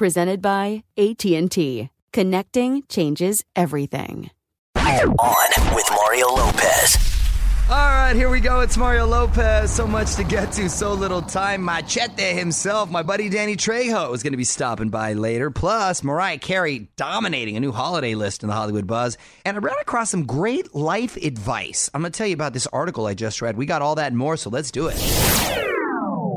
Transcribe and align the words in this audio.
Presented 0.00 0.40
by 0.40 0.82
AT&T. 0.96 1.90
Connecting 2.14 2.82
changes 2.88 3.44
everything. 3.54 4.30
On 4.74 5.74
with 5.74 5.84
Mario 5.90 6.26
Lopez. 6.28 6.96
All 7.68 7.76
right, 7.76 8.16
here 8.16 8.30
we 8.30 8.40
go. 8.40 8.60
It's 8.60 8.78
Mario 8.78 9.04
Lopez. 9.04 9.70
So 9.70 9.86
much 9.86 10.14
to 10.14 10.24
get 10.24 10.52
to, 10.52 10.70
so 10.70 10.94
little 10.94 11.20
time. 11.20 11.62
Machete 11.62 12.32
himself, 12.32 12.90
my 12.90 13.02
buddy 13.02 13.28
Danny 13.28 13.56
Trejo, 13.56 14.14
is 14.14 14.22
going 14.22 14.32
to 14.32 14.38
be 14.38 14.44
stopping 14.44 14.88
by 14.88 15.12
later. 15.12 15.50
Plus, 15.50 16.02
Mariah 16.02 16.38
Carey 16.38 16.88
dominating 16.96 17.58
a 17.58 17.60
new 17.60 17.70
holiday 17.70 18.14
list 18.14 18.42
in 18.42 18.48
the 18.48 18.54
Hollywood 18.54 18.86
Buzz. 18.86 19.18
And 19.44 19.54
I 19.54 19.60
ran 19.60 19.76
across 19.82 20.08
some 20.08 20.24
great 20.24 20.74
life 20.74 21.18
advice. 21.18 21.90
I'm 21.92 22.00
going 22.00 22.10
to 22.10 22.16
tell 22.16 22.26
you 22.26 22.32
about 22.32 22.54
this 22.54 22.66
article 22.68 23.06
I 23.06 23.12
just 23.12 23.42
read. 23.42 23.58
We 23.58 23.66
got 23.66 23.82
all 23.82 23.96
that 23.96 24.06
and 24.06 24.16
more, 24.16 24.38
so 24.38 24.48
let's 24.48 24.70
do 24.70 24.86
it. 24.90 25.69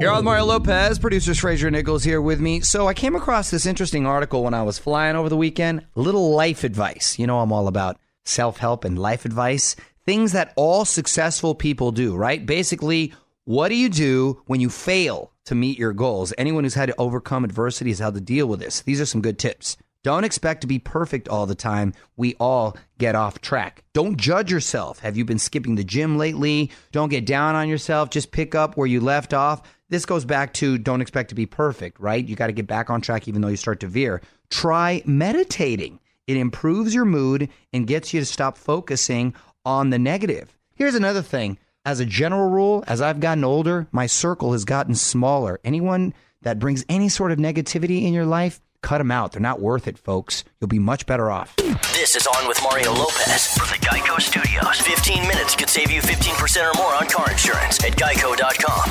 On 0.01 0.25
Mario 0.25 0.45
Lopez, 0.45 0.99
producers 0.99 1.39
Fraser 1.39 1.71
Nichols 1.71 2.03
here 2.03 2.21
with 2.21 2.39
me. 2.39 2.61
So 2.61 2.87
I 2.87 2.93
came 2.93 3.15
across 3.15 3.49
this 3.49 3.65
interesting 3.65 4.05
article 4.05 4.43
when 4.43 4.53
I 4.53 4.63
was 4.63 4.77
flying 4.77 5.15
over 5.15 5.29
the 5.29 5.37
weekend. 5.37 5.85
Little 5.95 6.35
life 6.35 6.63
advice. 6.63 7.17
You 7.17 7.25
know, 7.25 7.39
I'm 7.39 7.51
all 7.51 7.67
about 7.67 7.97
self 8.25 8.57
help 8.57 8.85
and 8.85 8.99
life 8.99 9.25
advice. 9.25 9.75
Things 10.05 10.33
that 10.33 10.53
all 10.55 10.85
successful 10.85 11.55
people 11.55 11.91
do, 11.91 12.15
right? 12.15 12.45
Basically, 12.45 13.13
what 13.45 13.69
do 13.69 13.75
you 13.75 13.89
do 13.89 14.41
when 14.45 14.59
you 14.59 14.69
fail 14.69 15.31
to 15.45 15.55
meet 15.55 15.79
your 15.79 15.93
goals? 15.93 16.33
Anyone 16.37 16.63
who's 16.63 16.75
had 16.75 16.89
to 16.89 16.95
overcome 16.97 17.43
adversity 17.43 17.89
has 17.91 17.99
had 17.99 18.13
to 18.13 18.21
deal 18.21 18.47
with 18.47 18.59
this. 18.59 18.81
These 18.81 19.01
are 19.01 19.05
some 19.05 19.21
good 19.21 19.39
tips. 19.39 19.77
Don't 20.03 20.25
expect 20.25 20.59
to 20.61 20.67
be 20.67 20.79
perfect 20.79 21.29
all 21.29 21.45
the 21.45 21.55
time. 21.55 21.93
We 22.17 22.35
all 22.37 22.75
get 22.97 23.15
off 23.15 23.39
track. 23.39 23.85
Don't 23.93 24.17
judge 24.17 24.51
yourself. 24.51 24.99
Have 24.99 25.15
you 25.15 25.23
been 25.23 25.39
skipping 25.39 25.75
the 25.75 25.83
gym 25.85 26.17
lately? 26.17 26.71
Don't 26.91 27.07
get 27.07 27.25
down 27.25 27.55
on 27.55 27.69
yourself. 27.69 28.09
Just 28.09 28.31
pick 28.31 28.53
up 28.53 28.75
where 28.75 28.87
you 28.87 28.99
left 28.99 29.33
off. 29.33 29.61
This 29.93 30.07
goes 30.07 30.25
back 30.25 30.53
to 30.53 30.79
don't 30.79 31.01
expect 31.01 31.29
to 31.29 31.35
be 31.35 31.45
perfect, 31.45 31.99
right? 31.99 32.27
You 32.27 32.35
got 32.35 32.47
to 32.47 32.51
get 32.51 32.65
back 32.65 32.89
on 32.89 32.99
track 32.99 33.27
even 33.27 33.43
though 33.43 33.49
you 33.49 33.57
start 33.57 33.79
to 33.81 33.87
veer. 33.87 34.23
Try 34.49 35.03
meditating. 35.05 35.99
It 36.25 36.35
improves 36.35 36.95
your 36.95 37.05
mood 37.05 37.47
and 37.71 37.85
gets 37.85 38.11
you 38.11 38.19
to 38.19 38.25
stop 38.25 38.57
focusing 38.57 39.35
on 39.63 39.91
the 39.91 39.99
negative. 39.99 40.57
Here's 40.73 40.95
another 40.95 41.21
thing. 41.21 41.59
As 41.85 41.99
a 41.99 42.07
general 42.07 42.49
rule, 42.49 42.83
as 42.87 43.01
I've 43.01 43.19
gotten 43.19 43.43
older, 43.43 43.87
my 43.91 44.07
circle 44.07 44.53
has 44.53 44.65
gotten 44.65 44.95
smaller. 44.95 45.59
Anyone 45.63 46.15
that 46.41 46.57
brings 46.57 46.83
any 46.89 47.07
sort 47.07 47.31
of 47.31 47.37
negativity 47.37 48.01
in 48.01 48.15
your 48.15 48.25
life, 48.25 48.61
cut 48.83 48.99
them 48.99 49.09
out. 49.09 49.31
They're 49.31 49.41
not 49.41 49.59
worth 49.59 49.87
it, 49.87 49.97
folks. 49.97 50.43
You'll 50.59 50.67
be 50.67 50.77
much 50.77 51.07
better 51.07 51.31
off. 51.31 51.55
This 51.93 52.15
is 52.15 52.27
On 52.27 52.47
with 52.47 52.61
Mario 52.61 52.91
Lopez 52.93 53.47
from 53.57 53.67
the 53.69 53.83
Geico 53.83 54.21
Studios. 54.21 54.79
15 54.81 55.27
minutes 55.27 55.55
could 55.55 55.69
save 55.69 55.89
you 55.89 56.01
15% 56.01 56.71
or 56.71 56.77
more 56.77 56.93
on 56.93 57.07
car 57.07 57.31
insurance 57.31 57.83
at 57.83 57.93
geico.com. 57.93 58.89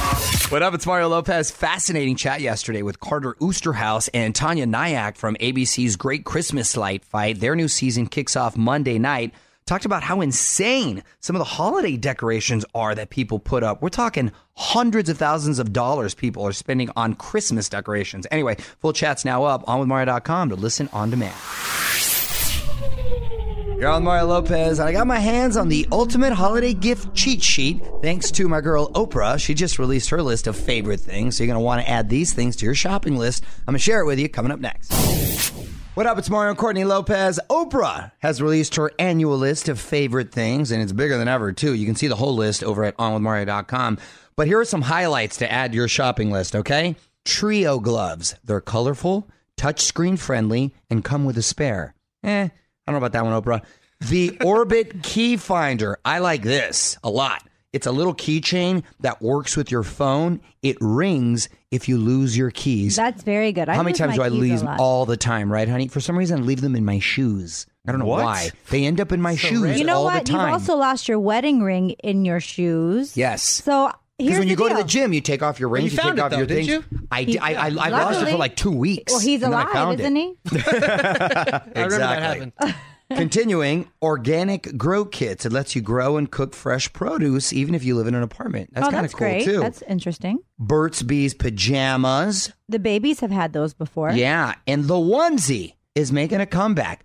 What 0.50 0.62
up? 0.62 0.74
It's 0.74 0.86
Mario 0.86 1.08
Lopez. 1.08 1.50
Fascinating 1.50 2.16
chat 2.16 2.40
yesterday 2.40 2.82
with 2.82 2.98
Carter 2.98 3.34
Oosterhouse 3.40 4.08
and 4.12 4.34
Taniya 4.34 4.68
Nayak 4.68 5.16
from 5.16 5.36
ABC's 5.36 5.96
Great 5.96 6.24
Christmas 6.24 6.76
Light 6.76 7.04
Fight. 7.04 7.38
Their 7.38 7.54
new 7.54 7.68
season 7.68 8.06
kicks 8.06 8.34
off 8.34 8.56
Monday 8.56 8.98
night. 8.98 9.32
Talked 9.64 9.84
about 9.84 10.02
how 10.02 10.20
insane 10.20 11.02
some 11.20 11.36
of 11.36 11.40
the 11.40 11.44
holiday 11.44 11.96
decorations 11.96 12.64
are 12.74 12.94
that 12.94 13.10
people 13.10 13.38
put 13.38 13.62
up. 13.62 13.80
We're 13.80 13.90
talking 13.90 14.32
hundreds 14.54 15.08
of 15.08 15.18
thousands 15.18 15.58
of 15.58 15.72
dollars 15.72 16.14
people 16.14 16.44
are 16.46 16.52
spending 16.52 16.90
on 16.96 17.14
Christmas 17.14 17.68
decorations. 17.68 18.26
Anyway, 18.30 18.56
full 18.80 18.92
chat's 18.92 19.24
now 19.24 19.44
up 19.44 19.62
on 19.68 19.78
with 19.78 19.88
Mario.com 19.88 20.48
to 20.50 20.56
listen 20.56 20.88
on 20.92 21.10
demand. 21.10 21.34
You're 23.78 23.90
on 23.90 24.04
Mario 24.04 24.26
Lopez, 24.26 24.78
and 24.78 24.88
I 24.88 24.92
got 24.92 25.08
my 25.08 25.18
hands 25.18 25.56
on 25.56 25.68
the 25.68 25.88
ultimate 25.90 26.32
holiday 26.32 26.72
gift 26.72 27.14
cheat 27.14 27.42
sheet 27.42 27.82
thanks 28.00 28.30
to 28.32 28.48
my 28.48 28.60
girl 28.60 28.90
Oprah. 28.92 29.40
She 29.40 29.54
just 29.54 29.80
released 29.80 30.10
her 30.10 30.22
list 30.22 30.46
of 30.46 30.56
favorite 30.56 31.00
things, 31.00 31.36
so 31.36 31.42
you're 31.42 31.52
going 31.52 31.60
to 31.60 31.64
want 31.64 31.82
to 31.82 31.90
add 31.90 32.08
these 32.08 32.32
things 32.32 32.54
to 32.56 32.64
your 32.64 32.76
shopping 32.76 33.16
list. 33.16 33.42
I'm 33.66 33.72
going 33.72 33.78
to 33.78 33.82
share 33.82 34.00
it 34.00 34.06
with 34.06 34.20
you 34.20 34.28
coming 34.28 34.52
up 34.52 34.60
next. 34.60 34.92
What 35.94 36.06
up? 36.06 36.16
It's 36.16 36.30
Mario 36.30 36.54
Courtney 36.54 36.84
Lopez. 36.84 37.38
Oprah 37.50 38.12
has 38.20 38.40
released 38.40 38.76
her 38.76 38.90
annual 38.98 39.36
list 39.36 39.68
of 39.68 39.78
favorite 39.78 40.32
things, 40.32 40.70
and 40.70 40.80
it's 40.80 40.90
bigger 40.90 41.18
than 41.18 41.28
ever, 41.28 41.52
too. 41.52 41.74
You 41.74 41.84
can 41.84 41.96
see 41.96 42.06
the 42.06 42.16
whole 42.16 42.34
list 42.34 42.64
over 42.64 42.82
at 42.84 42.96
onwithmario.com. 42.96 43.98
But 44.34 44.46
here 44.46 44.58
are 44.58 44.64
some 44.64 44.80
highlights 44.80 45.36
to 45.38 45.52
add 45.52 45.72
to 45.72 45.76
your 45.76 45.88
shopping 45.88 46.30
list, 46.30 46.56
okay? 46.56 46.96
Trio 47.26 47.78
gloves. 47.78 48.36
They're 48.42 48.62
colorful, 48.62 49.28
touchscreen 49.58 50.18
friendly, 50.18 50.74
and 50.88 51.04
come 51.04 51.26
with 51.26 51.36
a 51.36 51.42
spare. 51.42 51.94
Eh, 52.24 52.44
I 52.44 52.50
don't 52.86 52.94
know 52.94 52.96
about 52.96 53.12
that 53.12 53.26
one, 53.26 53.42
Oprah. 53.42 53.62
The 54.00 54.38
Orbit 54.42 55.02
Key 55.02 55.36
Finder. 55.36 55.98
I 56.06 56.20
like 56.20 56.40
this 56.40 56.96
a 57.04 57.10
lot. 57.10 57.46
It's 57.72 57.86
a 57.86 57.92
little 57.92 58.14
keychain 58.14 58.82
that 59.00 59.22
works 59.22 59.56
with 59.56 59.70
your 59.70 59.82
phone. 59.82 60.40
It 60.62 60.76
rings 60.80 61.48
if 61.70 61.88
you 61.88 61.96
lose 61.96 62.36
your 62.36 62.50
keys. 62.50 62.96
That's 62.96 63.22
very 63.22 63.50
good. 63.52 63.68
I 63.70 63.74
How 63.74 63.82
many 63.82 63.92
lose 63.94 63.98
times 63.98 64.10
my 64.10 64.16
do 64.16 64.22
I 64.22 64.28
keys 64.28 64.36
a 64.38 64.40
leave 64.40 64.58
them 64.58 64.66
lot. 64.66 64.80
all 64.80 65.06
the 65.06 65.16
time, 65.16 65.50
right, 65.50 65.66
honey? 65.68 65.88
For 65.88 66.00
some 66.00 66.18
reason, 66.18 66.40
I 66.40 66.42
leave 66.42 66.60
them 66.60 66.76
in 66.76 66.84
my 66.84 66.98
shoes. 66.98 67.66
I 67.86 67.92
don't 67.92 67.98
know 68.00 68.06
What? 68.06 68.24
why. 68.24 68.50
They 68.70 68.84
end 68.84 69.00
up 69.00 69.10
in 69.10 69.20
my 69.22 69.36
shoes 69.36 69.78
You 69.78 69.84
know 69.86 69.96
all 69.98 70.04
what? 70.04 70.26
the 70.26 70.32
You've 70.32 70.40
time. 70.40 70.52
also 70.52 70.76
lost 70.76 71.08
your 71.08 71.18
wedding 71.18 71.62
ring 71.62 71.90
in 72.04 72.24
your 72.26 72.40
shoes. 72.40 73.16
yes. 73.16 73.42
So 73.42 73.86
Because 74.18 74.28
here's 74.34 74.38
when 74.40 74.48
you 74.48 74.54
the 74.56 74.62
go 74.62 74.68
to 74.68 74.74
the 74.74 74.84
gym, 74.84 75.12
you 75.14 75.20
take 75.22 75.42
off 75.42 75.58
your 75.58 75.70
rings, 75.70 75.92
you 75.92 75.96
you, 75.96 76.02
found 76.02 76.16
take 76.16 76.18
it, 76.18 76.24
off 76.26 76.30
though, 76.30 76.36
your 76.38 76.46
didn't 76.46 76.66
things. 76.66 76.86
you? 76.92 77.06
I, 77.10 77.38
I, 77.40 77.54
I, 77.54 77.64
I 77.66 77.68
lost 77.70 77.86
it 77.86 77.90
Luckily- 77.90 78.32
for 78.32 78.38
like 78.38 78.54
two 78.56 78.70
weeks. 78.70 79.10
Well, 79.12 79.20
he's 79.20 79.42
and 79.42 79.52
then 79.52 79.58
I 79.58 79.62
alive, 79.62 79.72
found 79.72 80.00
isn't 80.00 80.16
it. 80.16 80.20
he? 80.20 80.58
I 80.58 80.60
remember 80.60 81.70
that 81.70 81.72
Exactly. 81.76 82.52
happened. 82.60 82.74
Continuing, 83.16 83.90
organic 84.00 84.76
grow 84.76 85.04
kits. 85.04 85.44
It 85.46 85.52
lets 85.52 85.74
you 85.74 85.82
grow 85.82 86.16
and 86.16 86.30
cook 86.30 86.54
fresh 86.54 86.92
produce 86.92 87.52
even 87.52 87.74
if 87.74 87.84
you 87.84 87.94
live 87.96 88.06
in 88.06 88.14
an 88.14 88.22
apartment. 88.22 88.70
That's 88.72 88.88
oh, 88.88 88.90
kind 88.90 89.06
of 89.06 89.12
cool 89.12 89.18
great. 89.18 89.44
too. 89.44 89.60
That's 89.60 89.82
interesting. 89.82 90.40
Burt's 90.58 91.02
Bees 91.02 91.34
pajamas. 91.34 92.52
The 92.68 92.78
babies 92.78 93.20
have 93.20 93.30
had 93.30 93.52
those 93.52 93.74
before. 93.74 94.12
Yeah, 94.12 94.54
and 94.66 94.84
the 94.84 94.94
onesie 94.94 95.74
is 95.94 96.12
making 96.12 96.40
a 96.40 96.46
comeback. 96.46 97.04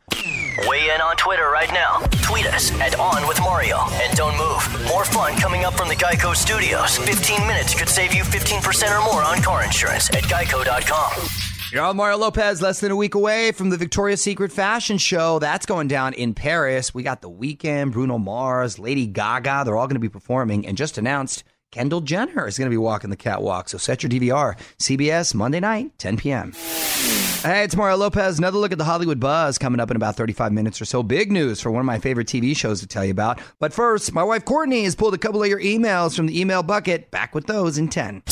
Weigh 0.66 0.90
in 0.90 1.02
on 1.02 1.16
Twitter 1.18 1.50
right 1.50 1.72
now. 1.72 2.00
Tweet 2.24 2.48
us 2.48 2.72
at 2.80 2.98
On 3.00 3.28
With 3.28 3.40
Mario. 3.42 3.78
And 4.02 4.16
don't 4.18 4.36
move. 4.38 4.88
More 4.88 5.06
fun 5.06 5.36
coming 5.38 5.66
up 5.66 5.76
from 5.76 5.88
the 5.88 5.96
Geico 5.96 6.36
Studios. 6.36 6.98
15 6.98 7.46
minutes 7.46 7.76
could 7.76 7.90
save 7.90 8.14
you 8.14 8.24
15% 8.24 8.98
or 8.98 9.04
more 9.06 9.24
on 9.24 9.42
car 9.42 9.64
insurance 9.64 10.10
at 10.12 10.24
geico.com. 10.24 11.57
You're 11.70 11.84
on 11.84 11.98
Mario 11.98 12.16
Lopez, 12.18 12.62
less 12.62 12.80
than 12.80 12.92
a 12.92 12.96
week 12.96 13.14
away 13.14 13.52
from 13.52 13.70
the 13.72 13.76
Victoria's 13.76 14.22
Secret 14.22 14.54
fashion 14.54 14.98
show. 14.98 15.38
That's 15.40 15.66
going 15.66 15.90
down 15.90 16.14
in 16.14 16.34
Paris. 16.34 16.94
We 16.94 17.04
got 17.04 17.22
The 17.22 17.30
Weeknd, 17.30 17.92
Bruno 17.92 18.18
Mars, 18.18 18.80
Lady 18.80 19.06
Gaga. 19.06 19.64
They're 19.66 19.76
all 19.76 19.88
going 19.88 19.96
to 19.96 20.00
be 20.00 20.08
performing. 20.08 20.66
And 20.66 20.78
just 20.78 20.98
announced, 20.98 21.44
Kendall 21.74 22.00
Jenner 22.00 22.48
is 22.48 22.58
going 22.58 22.68
to 22.68 22.74
be 22.74 22.78
walking 22.78 23.10
the 23.10 23.18
catwalk. 23.18 23.68
So 23.68 23.78
set 23.78 24.02
your 24.02 24.10
DVR. 24.10 24.58
CBS, 24.80 25.36
Monday 25.36 25.60
night, 25.60 25.92
10 25.98 26.16
p.m. 26.16 26.54
Hey, 26.54 27.66
it's 27.66 27.76
Mario 27.76 27.98
Lopez. 27.98 28.38
Another 28.38 28.60
look 28.60 28.72
at 28.72 28.78
the 28.78 28.86
Hollywood 28.86 29.20
buzz 29.20 29.58
coming 29.58 29.82
up 29.82 29.92
in 29.92 29.98
about 29.98 30.16
35 30.16 30.54
minutes 30.54 30.80
or 30.80 30.86
so. 30.86 31.04
Big 31.04 31.34
news 31.34 31.60
for 31.60 31.70
one 31.70 31.82
of 31.82 31.86
my 31.86 32.00
favorite 32.00 32.28
TV 32.28 32.56
shows 32.56 32.80
to 32.80 32.88
tell 32.88 33.04
you 33.04 33.12
about. 33.12 33.42
But 33.60 33.74
first, 33.74 34.14
my 34.14 34.24
wife 34.24 34.46
Courtney 34.46 34.86
has 34.86 34.96
pulled 34.96 35.16
a 35.16 35.18
couple 35.18 35.44
of 35.44 35.50
your 35.50 35.60
emails 35.60 36.16
from 36.16 36.28
the 36.28 36.40
email 36.40 36.64
bucket. 36.64 37.12
Back 37.12 37.36
with 37.36 37.46
those 37.48 37.78
in 37.78 37.90
10. 37.90 38.24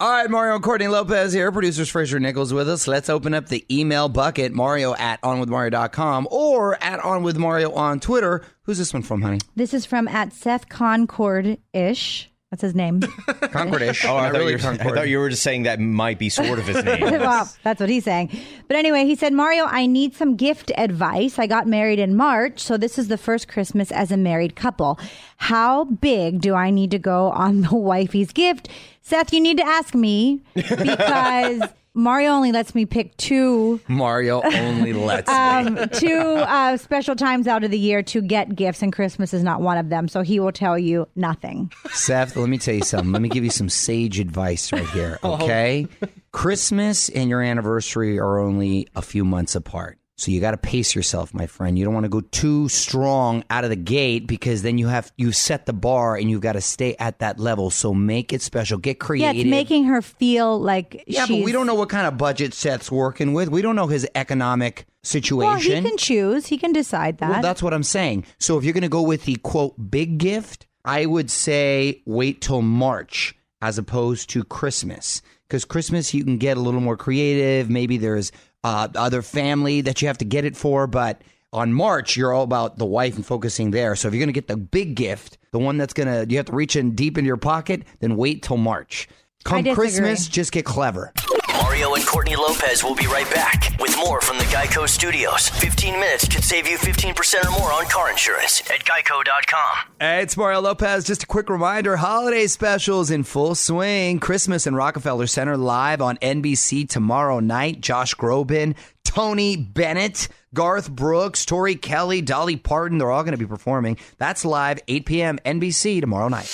All 0.00 0.10
right, 0.10 0.28
Mario 0.28 0.54
and 0.54 0.62
Courtney 0.64 0.88
Lopez 0.88 1.32
here. 1.32 1.52
Producers 1.52 1.88
Fraser 1.88 2.18
Nichols 2.18 2.52
with 2.52 2.68
us. 2.68 2.88
Let's 2.88 3.08
open 3.08 3.32
up 3.34 3.48
the 3.48 3.64
email 3.70 4.08
bucket, 4.08 4.52
Mario 4.52 4.94
at 4.94 5.20
onwithmario.com 5.22 6.28
or 6.30 6.82
at 6.82 7.00
onwithmario 7.00 7.74
on 7.76 8.00
Twitter. 8.00 8.42
Who's 8.62 8.78
this 8.78 8.92
one 8.92 9.02
from, 9.02 9.22
honey? 9.22 9.38
This 9.54 9.72
is 9.72 9.86
from 9.86 10.08
at 10.08 10.32
Seth 10.32 10.68
Concord 10.68 11.58
ish. 11.72 12.30
That's 12.50 12.62
his 12.62 12.74
name. 12.74 13.00
Concordish. 13.00 14.04
Oh, 14.08 14.16
I 14.16 14.22
Not 14.24 14.32
thought, 14.32 14.38
really 14.38 14.52
you 14.52 14.58
were, 14.58 14.70
I 14.72 14.76
thought 14.94 15.08
you 15.08 15.18
were 15.18 15.28
just 15.28 15.42
saying 15.42 15.64
that 15.64 15.80
might 15.80 16.18
be 16.20 16.28
sort 16.28 16.58
of 16.60 16.66
his 16.66 16.84
name. 16.84 17.00
well, 17.00 17.52
that's 17.64 17.80
what 17.80 17.88
he's 17.88 18.04
saying. 18.04 18.30
But 18.68 18.76
anyway, 18.76 19.06
he 19.06 19.16
said, 19.16 19.32
Mario, 19.32 19.64
I 19.64 19.86
need 19.86 20.14
some 20.14 20.36
gift 20.36 20.70
advice. 20.76 21.38
I 21.38 21.46
got 21.48 21.66
married 21.66 21.98
in 21.98 22.14
March, 22.14 22.60
so 22.60 22.76
this 22.76 22.96
is 22.96 23.08
the 23.08 23.18
first 23.18 23.48
Christmas 23.48 23.90
as 23.90 24.12
a 24.12 24.16
married 24.16 24.54
couple. 24.54 25.00
How 25.36 25.84
big 25.84 26.40
do 26.40 26.54
I 26.54 26.70
need 26.70 26.92
to 26.92 26.98
go 26.98 27.30
on 27.32 27.62
the 27.62 27.74
wifey's 27.74 28.32
gift? 28.32 28.68
Seth, 29.06 29.32
you 29.34 29.40
need 29.40 29.58
to 29.58 29.64
ask 29.66 29.94
me 29.94 30.40
because 30.54 31.62
Mario 31.94 32.30
only 32.30 32.52
lets 32.52 32.74
me 32.74 32.86
pick 32.86 33.14
two 33.18 33.78
Mario 33.86 34.40
only 34.42 34.94
lets 34.94 35.28
me. 35.28 35.34
um, 35.34 35.88
two 35.90 36.16
uh, 36.16 36.76
special 36.78 37.14
times 37.14 37.46
out 37.46 37.64
of 37.64 37.70
the 37.70 37.78
year 37.78 38.02
to 38.02 38.22
get 38.22 38.56
gifts, 38.56 38.82
and 38.82 38.92
Christmas 38.94 39.34
is 39.34 39.42
not 39.42 39.60
one 39.60 39.76
of 39.76 39.90
them. 39.90 40.08
So 40.08 40.22
he 40.22 40.40
will 40.40 40.52
tell 40.52 40.78
you 40.78 41.06
nothing. 41.14 41.70
Seth, 41.90 42.34
let 42.34 42.48
me 42.48 42.56
tell 42.56 42.74
you 42.74 42.82
something. 42.82 43.12
Let 43.12 43.20
me 43.20 43.28
give 43.28 43.44
you 43.44 43.50
some 43.50 43.68
sage 43.68 44.18
advice 44.18 44.72
right 44.72 44.88
here, 44.88 45.18
okay? 45.24 45.86
Christmas 46.32 47.10
and 47.10 47.28
your 47.28 47.42
anniversary 47.42 48.18
are 48.18 48.38
only 48.38 48.88
a 48.96 49.02
few 49.02 49.24
months 49.24 49.54
apart. 49.54 49.98
So 50.16 50.30
you 50.30 50.40
got 50.40 50.52
to 50.52 50.56
pace 50.56 50.94
yourself, 50.94 51.34
my 51.34 51.46
friend. 51.48 51.76
You 51.76 51.84
don't 51.84 51.92
want 51.92 52.04
to 52.04 52.08
go 52.08 52.20
too 52.20 52.68
strong 52.68 53.42
out 53.50 53.64
of 53.64 53.70
the 53.70 53.76
gate 53.76 54.28
because 54.28 54.62
then 54.62 54.78
you 54.78 54.86
have 54.86 55.12
you 55.16 55.32
set 55.32 55.66
the 55.66 55.72
bar 55.72 56.16
and 56.16 56.30
you've 56.30 56.40
got 56.40 56.52
to 56.52 56.60
stay 56.60 56.94
at 57.00 57.18
that 57.18 57.40
level. 57.40 57.68
So 57.70 57.92
make 57.92 58.32
it 58.32 58.40
special. 58.40 58.78
Get 58.78 59.00
creative. 59.00 59.34
Yeah, 59.34 59.40
it's 59.42 59.50
making 59.50 59.84
her 59.86 60.00
feel 60.00 60.60
like 60.60 61.02
Yeah, 61.08 61.26
she's. 61.26 61.38
but 61.38 61.44
we 61.44 61.50
don't 61.50 61.66
know 61.66 61.74
what 61.74 61.88
kind 61.88 62.06
of 62.06 62.16
budget 62.16 62.54
Seth's 62.54 62.92
working 62.92 63.32
with. 63.32 63.48
We 63.48 63.60
don't 63.60 63.74
know 63.74 63.88
his 63.88 64.06
economic 64.14 64.86
situation. 65.02 65.72
Well, 65.72 65.82
he 65.82 65.88
can 65.88 65.96
choose. 65.98 66.46
He 66.46 66.58
can 66.58 66.72
decide 66.72 67.18
that. 67.18 67.30
Well, 67.30 67.42
that's 67.42 67.62
what 67.62 67.74
I'm 67.74 67.82
saying. 67.82 68.24
So 68.38 68.56
if 68.56 68.62
you're 68.62 68.72
going 68.72 68.82
to 68.82 68.88
go 68.88 69.02
with 69.02 69.24
the 69.24 69.34
quote 69.36 69.90
big 69.90 70.18
gift, 70.18 70.66
I 70.84 71.06
would 71.06 71.28
say 71.28 72.02
wait 72.06 72.40
till 72.40 72.62
March 72.62 73.34
as 73.60 73.78
opposed 73.78 74.30
to 74.30 74.44
Christmas. 74.44 75.22
Because 75.48 75.64
Christmas, 75.64 76.14
you 76.14 76.22
can 76.22 76.38
get 76.38 76.56
a 76.56 76.60
little 76.60 76.80
more 76.80 76.96
creative. 76.96 77.68
Maybe 77.68 77.96
there's 77.96 78.30
uh, 78.64 78.88
other 78.96 79.22
family 79.22 79.82
that 79.82 80.02
you 80.02 80.08
have 80.08 80.18
to 80.18 80.24
get 80.24 80.44
it 80.44 80.56
for. 80.56 80.88
But 80.88 81.22
on 81.52 81.72
March, 81.72 82.16
you're 82.16 82.32
all 82.32 82.42
about 82.42 82.78
the 82.78 82.86
wife 82.86 83.14
and 83.14 83.24
focusing 83.24 83.70
there. 83.70 83.94
So 83.94 84.08
if 84.08 84.14
you're 84.14 84.20
going 84.20 84.28
to 84.28 84.32
get 84.32 84.48
the 84.48 84.56
big 84.56 84.96
gift, 84.96 85.38
the 85.52 85.60
one 85.60 85.76
that's 85.76 85.94
going 85.94 86.08
to, 86.08 86.26
you 86.28 86.38
have 86.38 86.46
to 86.46 86.52
reach 86.52 86.74
in 86.74 86.96
deep 86.96 87.16
into 87.16 87.28
your 87.28 87.36
pocket, 87.36 87.84
then 88.00 88.16
wait 88.16 88.42
till 88.42 88.56
March. 88.56 89.06
I 89.46 89.62
Come. 89.62 89.74
Christmas, 89.74 90.26
just 90.28 90.52
get 90.52 90.64
clever. 90.64 91.12
Mario 91.52 91.94
and 91.94 92.06
Courtney 92.06 92.34
Lopez 92.36 92.82
will 92.82 92.94
be 92.94 93.06
right 93.06 93.30
back 93.30 93.76
with 93.78 93.96
more 93.96 94.20
from 94.20 94.38
the 94.38 94.44
Geico 94.44 94.88
Studios. 94.88 95.48
15 95.48 95.94
minutes 95.94 96.26
could 96.26 96.42
save 96.42 96.66
you 96.68 96.76
15% 96.78 97.44
or 97.44 97.50
more 97.50 97.72
on 97.72 97.84
car 97.86 98.10
insurance 98.10 98.60
at 98.70 98.84
geico.com. 98.84 99.76
Hey, 100.00 100.22
it's 100.22 100.36
Mario 100.36 100.60
Lopez. 100.60 101.04
Just 101.04 101.22
a 101.22 101.26
quick 101.26 101.48
reminder 101.48 101.96
holiday 101.96 102.46
specials 102.46 103.10
in 103.10 103.22
full 103.22 103.54
swing. 103.54 104.18
Christmas 104.18 104.66
in 104.66 104.74
Rockefeller 104.74 105.26
Center 105.26 105.56
live 105.56 106.00
on 106.00 106.16
NBC 106.18 106.88
tomorrow 106.88 107.40
night. 107.40 107.80
Josh 107.80 108.14
Groban, 108.14 108.74
Tony 109.04 109.56
Bennett, 109.56 110.28
Garth 110.54 110.90
Brooks, 110.90 111.44
Tori 111.44 111.76
Kelly, 111.76 112.20
Dolly 112.20 112.56
Parton. 112.56 112.98
They're 112.98 113.10
all 113.10 113.22
going 113.22 113.32
to 113.32 113.38
be 113.38 113.46
performing. 113.46 113.98
That's 114.18 114.44
live, 114.44 114.80
8 114.88 115.06
p.m. 115.06 115.38
NBC 115.44 116.00
tomorrow 116.00 116.28
night. 116.28 116.46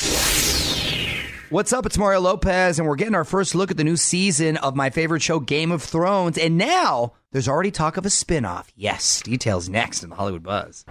What's 1.50 1.72
up? 1.72 1.84
It's 1.84 1.98
Mario 1.98 2.20
Lopez, 2.20 2.78
and 2.78 2.86
we're 2.86 2.94
getting 2.94 3.16
our 3.16 3.24
first 3.24 3.56
look 3.56 3.72
at 3.72 3.76
the 3.76 3.82
new 3.82 3.96
season 3.96 4.56
of 4.58 4.76
my 4.76 4.88
favorite 4.88 5.20
show, 5.20 5.40
Game 5.40 5.72
of 5.72 5.82
Thrones. 5.82 6.38
And 6.38 6.56
now 6.56 7.14
there's 7.32 7.48
already 7.48 7.72
talk 7.72 7.96
of 7.96 8.06
a 8.06 8.08
spinoff. 8.08 8.68
Yes, 8.76 9.20
details 9.20 9.68
next 9.68 10.04
in 10.04 10.10
the 10.10 10.14
Hollywood 10.14 10.44
Buzz. 10.44 10.84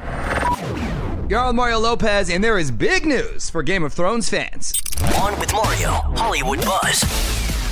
You're 1.29 1.39
on 1.39 1.55
Mario 1.55 1.79
Lopez, 1.79 2.29
and 2.29 2.43
there 2.43 2.59
is 2.59 2.71
big 2.71 3.05
news 3.05 3.49
for 3.49 3.63
Game 3.63 3.85
of 3.85 3.93
Thrones 3.93 4.27
fans. 4.27 4.73
On 5.21 5.39
with 5.39 5.53
Mario, 5.53 5.91
Hollywood 5.91 6.59
Buzz. 6.59 7.05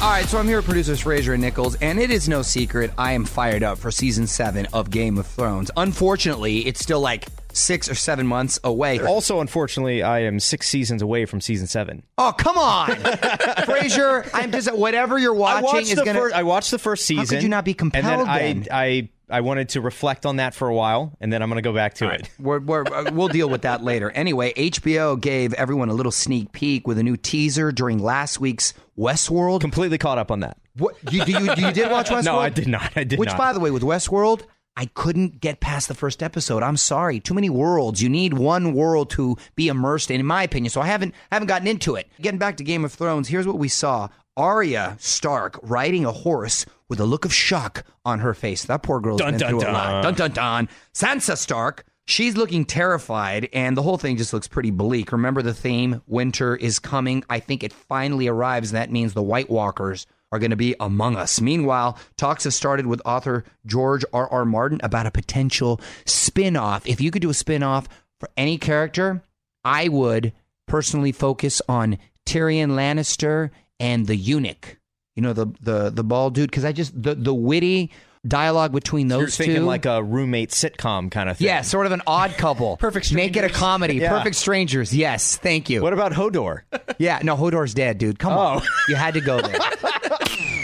All 0.02 0.12
right, 0.12 0.26
so 0.26 0.38
I'm 0.38 0.48
here 0.48 0.60
with 0.60 0.68
producers 0.68 1.02
Fraser 1.02 1.34
and 1.34 1.42
Nichols, 1.42 1.76
and 1.82 2.00
it 2.00 2.10
is 2.10 2.30
no 2.30 2.42
secret 2.42 2.92
I 2.98 3.12
am 3.12 3.26
fired 3.26 3.64
up 3.64 3.80
for 3.80 3.92
season 3.92 4.28
seven 4.28 4.66
of 4.72 4.92
Game 4.92 5.18
of 5.18 5.28
Thrones. 5.28 5.70
Unfortunately, 5.76 6.60
it's 6.66 6.80
still 6.80 7.02
like 7.02 7.26
six 7.58 7.90
or 7.90 7.96
seven 7.96 8.28
months 8.28 8.60
away. 8.64 9.00
also, 9.00 9.40
unfortunately, 9.42 10.04
I 10.04 10.20
am 10.20 10.40
six 10.40 10.68
seasons 10.70 11.02
away 11.02 11.26
from 11.26 11.42
season 11.42 11.68
seven. 11.68 12.04
Oh, 12.18 12.34
come 12.38 12.58
on, 12.58 12.96
Fraser! 13.66 14.26
I'm 14.34 14.52
just 14.52 14.74
whatever 14.76 15.18
you're 15.18 15.36
I 15.36 15.38
watching 15.38 15.64
watched 15.66 15.90
is 15.92 15.96
the 15.96 16.06
gonna. 16.06 16.20
first. 16.20 16.36
I 16.36 16.44
watched 16.44 16.72
the 16.72 16.80
first 16.80 17.06
season. 17.06 17.26
How 17.26 17.30
could 17.30 17.44
you 17.44 17.50
not 17.50 17.66
be 17.66 17.72
And 17.72 17.78
compelled 17.80 18.28
then 18.28 18.68
I. 18.72 18.86
I, 18.86 19.10
I 19.30 19.42
wanted 19.42 19.70
to 19.70 19.82
reflect 19.82 20.26
on 20.26 20.38
that 20.38 20.54
for 20.56 20.70
a 20.70 20.74
while, 20.74 21.14
and 21.20 21.34
then 21.34 21.42
I'm 21.42 21.50
going 21.50 21.62
to 21.62 21.68
go 21.68 21.74
back 21.74 21.96
to 21.96 22.10
it. 22.10 22.30
We're, 22.40 22.60
we're, 22.60 22.86
uh, 22.86 23.12
we'll 23.12 23.28
deal 23.28 23.50
with 23.50 23.64
that 23.64 23.84
later. 23.84 24.10
Anyway, 24.10 24.54
HBO 24.54 25.20
gave 25.20 25.54
everyone 25.56 25.90
a 25.90 25.94
little 25.94 26.14
sneak 26.14 26.54
peek 26.54 26.88
with 26.88 26.98
a 26.98 27.04
new 27.04 27.18
teaser 27.18 27.74
during 27.74 28.00
last 28.00 28.40
week's 28.40 28.74
Westworld. 28.98 29.60
Completely 29.60 29.98
caught 29.98 30.18
up 30.18 30.32
on 30.32 30.40
that. 30.40 30.58
What 30.78 30.96
you 31.12 31.26
do 31.26 31.32
you, 31.34 31.40
you 31.56 31.72
did 31.74 31.92
watch 31.92 32.10
Westworld? 32.10 32.24
No, 32.24 32.38
I 32.40 32.48
did 32.50 32.68
not. 32.68 32.92
I 32.96 33.04
did 33.04 33.20
Which, 33.20 33.28
not. 33.30 33.38
by 33.38 33.52
the 33.52 33.60
way, 33.60 33.70
with 33.70 33.84
Westworld, 33.84 34.44
I 34.78 34.86
couldn't 34.94 35.42
get 35.42 35.60
past 35.60 35.88
the 35.88 35.96
first 35.96 36.22
episode. 36.22 36.62
I'm 36.62 36.78
sorry, 36.78 37.20
too 37.20 37.34
many 37.34 37.50
worlds. 37.50 38.04
You 38.04 38.10
need 38.10 38.36
one 38.36 38.76
world 38.76 39.10
to 39.12 39.36
be 39.56 39.70
immersed 39.70 40.12
in, 40.12 40.20
in 40.20 40.26
my 40.28 40.44
opinion. 40.44 40.70
So 40.70 40.82
I 40.82 40.86
haven't 40.86 41.16
haven't 41.32 41.48
gotten 41.48 41.68
into 41.68 41.96
it. 41.96 42.08
Getting 42.22 42.38
back 42.38 42.58
to 42.58 42.64
Game 42.64 42.86
of 42.86 42.94
Thrones, 42.94 43.28
here's 43.28 43.48
what 43.48 43.58
we 43.58 43.70
saw: 43.70 44.10
Arya 44.38 44.96
Stark 45.00 45.60
riding 45.64 46.06
a 46.06 46.12
horse 46.12 46.68
with 46.90 47.00
a 47.00 47.06
look 47.06 47.26
of 47.26 47.34
shock 47.34 47.86
on 48.06 48.20
her 48.20 48.36
face. 48.36 48.66
That 48.66 48.84
poor 48.84 49.00
girl's 49.02 49.20
Dun, 49.20 49.32
been 49.32 49.40
dun, 49.40 49.50
through 49.50 49.62
a 49.62 49.72
lot. 49.72 50.04
Dun 50.04 50.14
dun 50.14 50.32
dun. 50.32 50.70
Sansa 50.94 51.36
Stark. 51.36 51.84
She's 52.06 52.38
looking 52.38 52.64
terrified, 52.64 53.50
and 53.52 53.76
the 53.76 53.82
whole 53.82 53.98
thing 53.98 54.16
just 54.16 54.32
looks 54.32 54.48
pretty 54.48 54.72
bleak. 54.72 55.12
Remember 55.12 55.42
the 55.42 55.56
theme: 55.56 56.04
winter 56.06 56.56
is 56.56 56.78
coming. 56.78 57.24
I 57.32 57.40
think 57.40 57.64
it 57.64 57.74
finally 57.74 58.28
arrives. 58.28 58.70
And 58.70 58.78
that 58.78 58.92
means 58.92 59.14
the 59.14 59.24
White 59.24 59.50
Walkers 59.50 60.06
are 60.32 60.40
going 60.40 60.52
to 60.52 60.58
be 60.58 60.76
among 60.80 61.16
us. 61.16 61.40
Meanwhile, 61.40 61.98
talks 62.18 62.44
have 62.44 62.54
started 62.54 62.86
with 62.88 63.02
author 63.06 63.44
George 63.66 64.04
R. 64.14 64.30
R. 64.30 64.46
Martin 64.46 64.80
about 64.84 65.06
a 65.06 65.12
potential 65.12 65.80
spin-off. 66.06 66.86
If 66.86 67.00
you 67.00 67.12
could 67.12 67.22
do 67.22 67.30
a 67.30 67.34
spin-off 67.34 67.88
for 68.20 68.30
any 68.36 68.58
character, 68.58 69.24
I 69.64 69.88
would 69.88 70.34
personally 70.68 71.12
focus 71.12 71.62
on 71.70 71.98
Tyrion 72.26 72.72
Lannister 72.72 73.52
and 73.80 74.08
the 74.08 74.16
eunuch. 74.16 74.78
You 75.16 75.24
know 75.24 75.34
the 75.34 75.48
the 75.62 75.90
the 75.90 76.04
bald 76.04 76.36
dude 76.36 76.52
because 76.52 76.64
I 76.64 76.72
just 76.74 77.02
the 77.02 77.16
the 77.16 77.34
witty 77.34 77.92
dialogue 78.28 78.72
between 78.72 79.08
those 79.08 79.20
You're 79.20 79.30
thinking 79.30 79.56
two 79.62 79.66
like 79.66 79.86
a 79.86 80.04
roommate 80.04 80.52
sitcom 80.52 81.10
kind 81.10 81.30
of 81.30 81.38
thing. 81.38 81.48
yeah, 81.48 81.62
sort 81.62 81.86
of 81.86 81.92
an 81.92 82.02
odd 82.06 82.32
couple. 82.32 82.78
Perfect 82.80 83.14
Make 83.14 83.36
it 83.36 83.44
a 83.44 83.50
comedy. 83.50 83.96
Yeah. 83.96 84.16
Perfect 84.16 84.36
strangers. 84.36 84.94
Yes, 84.96 85.38
thank 85.38 85.70
you. 85.70 85.82
What 85.82 85.94
about 85.94 86.12
Hodor? 86.12 86.62
yeah, 87.00 87.20
no, 87.24 87.36
Hodor's 87.36 87.74
dead, 87.74 87.98
dude. 87.98 88.20
Come 88.20 88.34
on. 88.34 88.62
Oh. 88.62 88.68
You 88.90 88.96
had 88.96 89.14
to 89.16 89.22
go 89.22 89.42
there. 89.42 89.58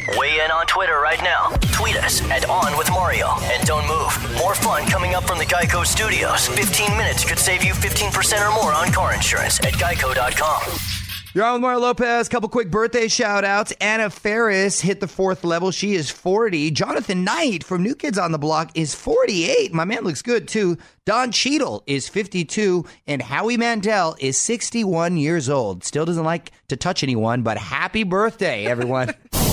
Weigh 0.10 0.44
in 0.44 0.52
on 0.52 0.66
Twitter 0.68 1.00
right 1.00 1.22
now. 1.22 1.50
Tweet 1.72 1.96
us 1.98 2.22
at 2.30 2.48
On 2.50 2.78
With 2.78 2.90
Mario. 2.92 3.28
And 3.44 3.66
don't 3.66 3.88
move. 3.88 4.38
More 4.38 4.54
fun 4.56 4.86
coming 4.88 5.16
up 5.16 5.24
from 5.24 5.38
the 5.38 5.46
Geico 5.46 5.86
Studios. 5.86 6.48
15 6.48 6.98
minutes 6.98 7.24
could 7.24 7.40
save 7.40 7.64
you 7.64 7.74
15% 7.74 8.48
or 8.48 8.54
more 8.54 8.74
on 8.74 8.92
car 8.92 9.14
insurance 9.14 9.60
at 9.62 9.74
geico.com. 9.74 10.78
You're 11.34 11.46
on 11.46 11.54
with 11.54 11.62
Mario 11.62 11.80
Lopez. 11.80 12.28
Couple 12.28 12.50
quick 12.50 12.70
birthday 12.70 13.08
shout 13.08 13.44
outs. 13.46 13.72
Anna 13.80 14.10
Faris 14.10 14.82
hit 14.82 15.00
the 15.00 15.08
fourth 15.08 15.44
level. 15.44 15.72
She 15.72 15.96
is 15.96 16.12
40. 16.12 16.72
Jonathan 16.72 17.24
Knight 17.24 17.64
from 17.64 17.82
New 17.82 17.96
Kids 17.96 18.18
on 18.18 18.32
the 18.34 18.38
Block 18.38 18.72
is 18.76 18.94
48. 18.94 19.74
My 19.74 19.86
man 19.86 20.04
looks 20.04 20.22
good 20.22 20.48
too. 20.48 20.78
Don 21.06 21.32
Cheadle 21.32 21.82
is 21.88 22.10
52. 22.10 22.86
And 23.08 23.22
Howie 23.22 23.58
Mandel 23.58 24.16
is 24.20 24.38
61 24.38 25.16
years 25.18 25.50
old. 25.50 25.84
Still 25.84 26.06
doesn't 26.06 26.26
like 26.26 26.52
to 26.68 26.76
touch 26.76 27.04
anyone, 27.04 27.42
but 27.42 27.58
happy 27.58 28.04
birthday, 28.04 28.66
everyone. 28.66 29.14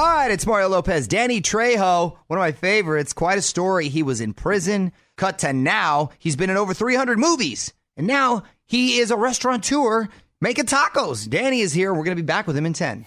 All 0.00 0.06
right, 0.06 0.30
it's 0.30 0.46
Mario 0.46 0.70
Lopez. 0.70 1.06
Danny 1.06 1.42
Trejo, 1.42 2.16
one 2.26 2.38
of 2.38 2.42
my 2.42 2.52
favorites. 2.52 3.12
Quite 3.12 3.36
a 3.36 3.42
story. 3.42 3.90
He 3.90 4.02
was 4.02 4.22
in 4.22 4.32
prison. 4.32 4.92
Cut 5.18 5.40
to 5.40 5.52
now, 5.52 6.08
he's 6.18 6.36
been 6.36 6.48
in 6.48 6.56
over 6.56 6.72
300 6.72 7.18
movies. 7.18 7.74
And 7.98 8.06
now 8.06 8.44
he 8.64 8.98
is 9.00 9.10
a 9.10 9.16
restaurateur 9.18 10.08
making 10.40 10.64
tacos. 10.64 11.28
Danny 11.28 11.60
is 11.60 11.74
here. 11.74 11.92
We're 11.92 12.04
going 12.04 12.16
to 12.16 12.22
be 12.22 12.26
back 12.26 12.46
with 12.46 12.56
him 12.56 12.64
in 12.64 12.72
10. 12.72 13.04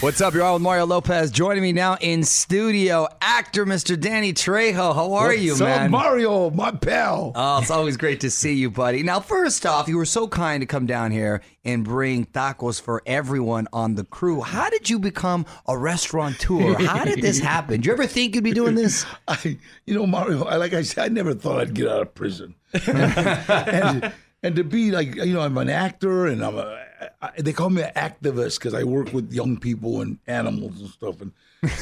What's 0.00 0.22
up? 0.22 0.32
You're 0.32 0.44
on 0.44 0.54
with 0.54 0.62
Mario 0.62 0.86
Lopez. 0.86 1.30
Joining 1.30 1.62
me 1.62 1.72
now 1.72 1.98
in 2.00 2.24
studio, 2.24 3.06
actor 3.20 3.66
Mr. 3.66 4.00
Danny 4.00 4.32
Trejo. 4.32 4.94
How 4.94 5.12
are 5.12 5.34
you, 5.34 5.50
What's 5.50 5.60
up, 5.60 5.68
man? 5.68 5.90
Mario, 5.90 6.48
my 6.48 6.70
pal. 6.70 7.32
Oh, 7.34 7.58
it's 7.60 7.70
always 7.70 7.98
great 7.98 8.20
to 8.20 8.30
see 8.30 8.54
you, 8.54 8.70
buddy. 8.70 9.02
Now, 9.02 9.20
first 9.20 9.66
off, 9.66 9.88
you 9.88 9.98
were 9.98 10.06
so 10.06 10.26
kind 10.26 10.62
to 10.62 10.66
come 10.66 10.86
down 10.86 11.10
here 11.10 11.42
and 11.66 11.84
bring 11.84 12.24
tacos 12.24 12.80
for 12.80 13.02
everyone 13.04 13.68
on 13.74 13.94
the 13.94 14.04
crew. 14.04 14.40
How 14.40 14.70
did 14.70 14.88
you 14.88 14.98
become 14.98 15.44
a 15.68 15.76
restaurateur? 15.76 16.82
How 16.82 17.04
did 17.04 17.20
this 17.20 17.38
happen? 17.42 17.82
Did 17.82 17.86
you 17.86 17.92
ever 17.92 18.06
think 18.06 18.34
you'd 18.34 18.42
be 18.42 18.52
doing 18.52 18.76
this? 18.76 19.04
I, 19.28 19.58
you 19.84 19.94
know, 19.94 20.06
Mario. 20.06 20.44
I, 20.44 20.56
like 20.56 20.72
I 20.72 20.80
said, 20.80 21.04
I 21.04 21.08
never 21.08 21.34
thought 21.34 21.60
I'd 21.60 21.74
get 21.74 21.88
out 21.88 22.00
of 22.00 22.14
prison, 22.14 22.54
and, 22.86 24.10
and 24.42 24.56
to 24.56 24.64
be 24.64 24.92
like, 24.92 25.14
you 25.14 25.34
know, 25.34 25.42
I'm 25.42 25.58
an 25.58 25.68
actor, 25.68 26.24
and 26.26 26.42
I'm 26.42 26.56
a. 26.56 26.86
I, 27.22 27.30
they 27.38 27.52
call 27.52 27.70
me 27.70 27.82
an 27.82 27.92
activist 27.94 28.58
because 28.58 28.72
I 28.74 28.84
work 28.84 29.12
with 29.12 29.32
young 29.32 29.58
people 29.58 30.00
and 30.00 30.18
animals 30.26 30.80
and 30.80 30.88
stuff, 30.90 31.20
and 31.20 31.32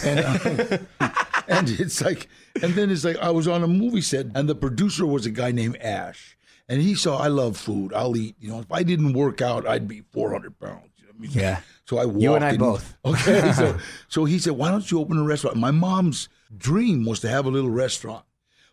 and 0.05 0.81
uh, 1.01 1.09
and 1.49 1.69
it's 1.71 2.01
like, 2.03 2.29
and 2.63 2.75
then 2.75 2.91
it's 2.91 3.05
like 3.05 3.17
I 3.19 3.31
was 3.31 3.47
on 3.47 3.63
a 3.63 3.69
movie 3.69 4.01
set, 4.01 4.27
and 4.35 4.49
the 4.49 4.55
producer 4.55 5.07
was 5.07 5.27
a 5.27 5.31
guy 5.31 5.53
named 5.53 5.77
Ash, 5.77 6.37
and 6.69 6.81
he 6.83 6.95
saw 6.95 7.19
I 7.19 7.29
love 7.29 7.57
food. 7.57 7.93
I'll 7.93 8.17
eat. 8.17 8.35
You 8.41 8.51
know, 8.51 8.59
if 8.61 8.73
I 8.73 8.83
didn't 8.83 9.13
work 9.13 9.41
out, 9.41 9.67
I'd 9.67 9.87
be 9.87 10.03
400 10.13 10.59
pounds. 10.59 10.91
You 10.97 11.05
know 11.07 11.13
what 11.17 11.19
I 11.19 11.21
mean? 11.21 11.31
Yeah. 11.33 11.61
So 11.85 11.99
I 11.99 12.05
walked 12.07 12.21
You 12.21 12.35
and 12.35 12.45
I 12.45 12.51
in- 12.51 12.59
both. 12.59 12.97
Okay. 13.05 13.53
So, 13.53 13.79
so 14.09 14.25
he 14.25 14.39
said, 14.39 14.53
why 14.55 14.71
don't 14.71 14.91
you 14.91 14.99
open 15.01 15.19
a 15.19 15.23
restaurant? 15.25 15.57
My 15.57 15.71
mom's 15.71 16.29
dream 16.57 17.05
was 17.07 17.21
to 17.21 17.29
have 17.29 17.47
a 17.47 17.51
little 17.51 17.71
restaurant. 17.71 18.25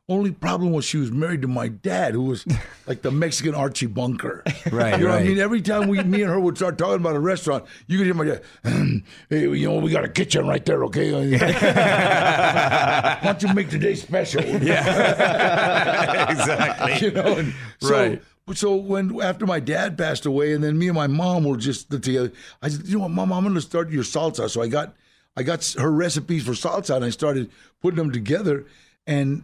Only 0.08 0.30
problem 0.32 0.72
was 0.72 0.86
she 0.86 0.98
was 0.98 1.12
married 1.12 1.42
to 1.42 1.48
my 1.48 1.68
dad, 1.68 2.14
who 2.14 2.22
was 2.26 2.46
like 2.88 3.02
the 3.02 3.10
Mexican 3.10 3.56
Archie 3.56 3.88
Bunker. 3.88 4.44
Right, 4.72 5.00
You 5.00 5.06
know 5.06 5.12
what 5.14 5.22
I 5.22 5.24
mean? 5.24 5.40
Every 5.40 5.62
time 5.62 5.88
we, 5.88 6.02
me 6.04 6.22
and 6.22 6.30
her 6.32 6.40
would 6.40 6.58
start 6.58 6.78
talking 6.78 6.96
about 6.96 7.16
a 7.16 7.20
restaurant, 7.20 7.66
you 7.88 7.98
could 7.98 8.06
hear 8.06 8.14
my 8.14 8.26
dad, 8.26 8.42
"Hmm, 8.64 8.98
hey, 9.30 9.48
you 9.50 9.68
know, 9.70 9.78
we 9.78 9.92
got 9.92 10.04
a 10.04 10.10
kitchen 10.10 10.48
right 10.48 10.64
there, 10.66 10.84
okay? 10.86 11.12
Why 11.40 13.20
don't 13.24 13.42
you 13.42 13.54
make 13.54 13.70
today 13.70 13.96
special? 13.96 14.44
Yeah. 14.44 16.32
exactly. 16.32 17.08
you 17.08 17.14
know, 17.14 17.38
and 17.38 17.54
so, 17.80 17.90
Right. 17.92 18.22
So 18.54 18.76
when 18.76 19.20
after 19.22 19.46
my 19.48 19.60
dad 19.60 19.98
passed 19.98 20.26
away, 20.26 20.54
and 20.54 20.64
then 20.64 20.78
me 20.78 20.88
and 20.88 20.96
my 20.96 21.08
mom 21.08 21.46
were 21.46 21.58
just 21.58 21.90
together, 21.90 22.32
I 22.62 22.70
said, 22.70 22.86
you 22.86 22.98
know 22.98 23.04
what, 23.04 23.12
mom, 23.12 23.34
I'm 23.34 23.44
going 23.44 23.56
to 23.56 23.62
start 23.62 23.90
your 23.90 24.04
salsa. 24.04 24.50
So 24.50 24.62
I 24.62 24.68
got, 24.68 24.94
I 25.36 25.42
got 25.44 25.64
her 25.80 25.92
recipes 25.92 26.44
for 26.46 26.52
salsa, 26.52 26.96
and 26.96 27.06
I 27.06 27.10
started 27.10 27.50
putting 27.82 27.98
them 27.98 28.12
together. 28.12 28.66
And 29.08 29.44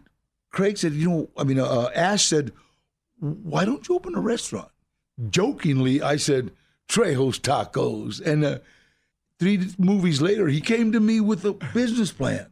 Craig 0.51 0.77
said, 0.77 0.93
you 0.93 1.09
know, 1.09 1.29
I 1.37 1.43
mean, 1.43 1.59
uh, 1.59 1.89
Ash 1.95 2.25
said, 2.25 2.51
why 3.19 3.65
don't 3.65 3.87
you 3.87 3.95
open 3.95 4.15
a 4.15 4.19
restaurant? 4.19 4.69
Jokingly, 5.29 6.01
I 6.01 6.17
said, 6.17 6.51
Trejo's 6.87 7.39
Tacos, 7.39 8.19
and 8.19 8.43
uh, 8.43 8.59
three 9.39 9.69
movies 9.77 10.21
later, 10.21 10.47
he 10.47 10.59
came 10.59 10.91
to 10.91 10.99
me 10.99 11.19
with 11.19 11.45
a 11.45 11.53
business 11.53 12.11
plan. 12.11 12.50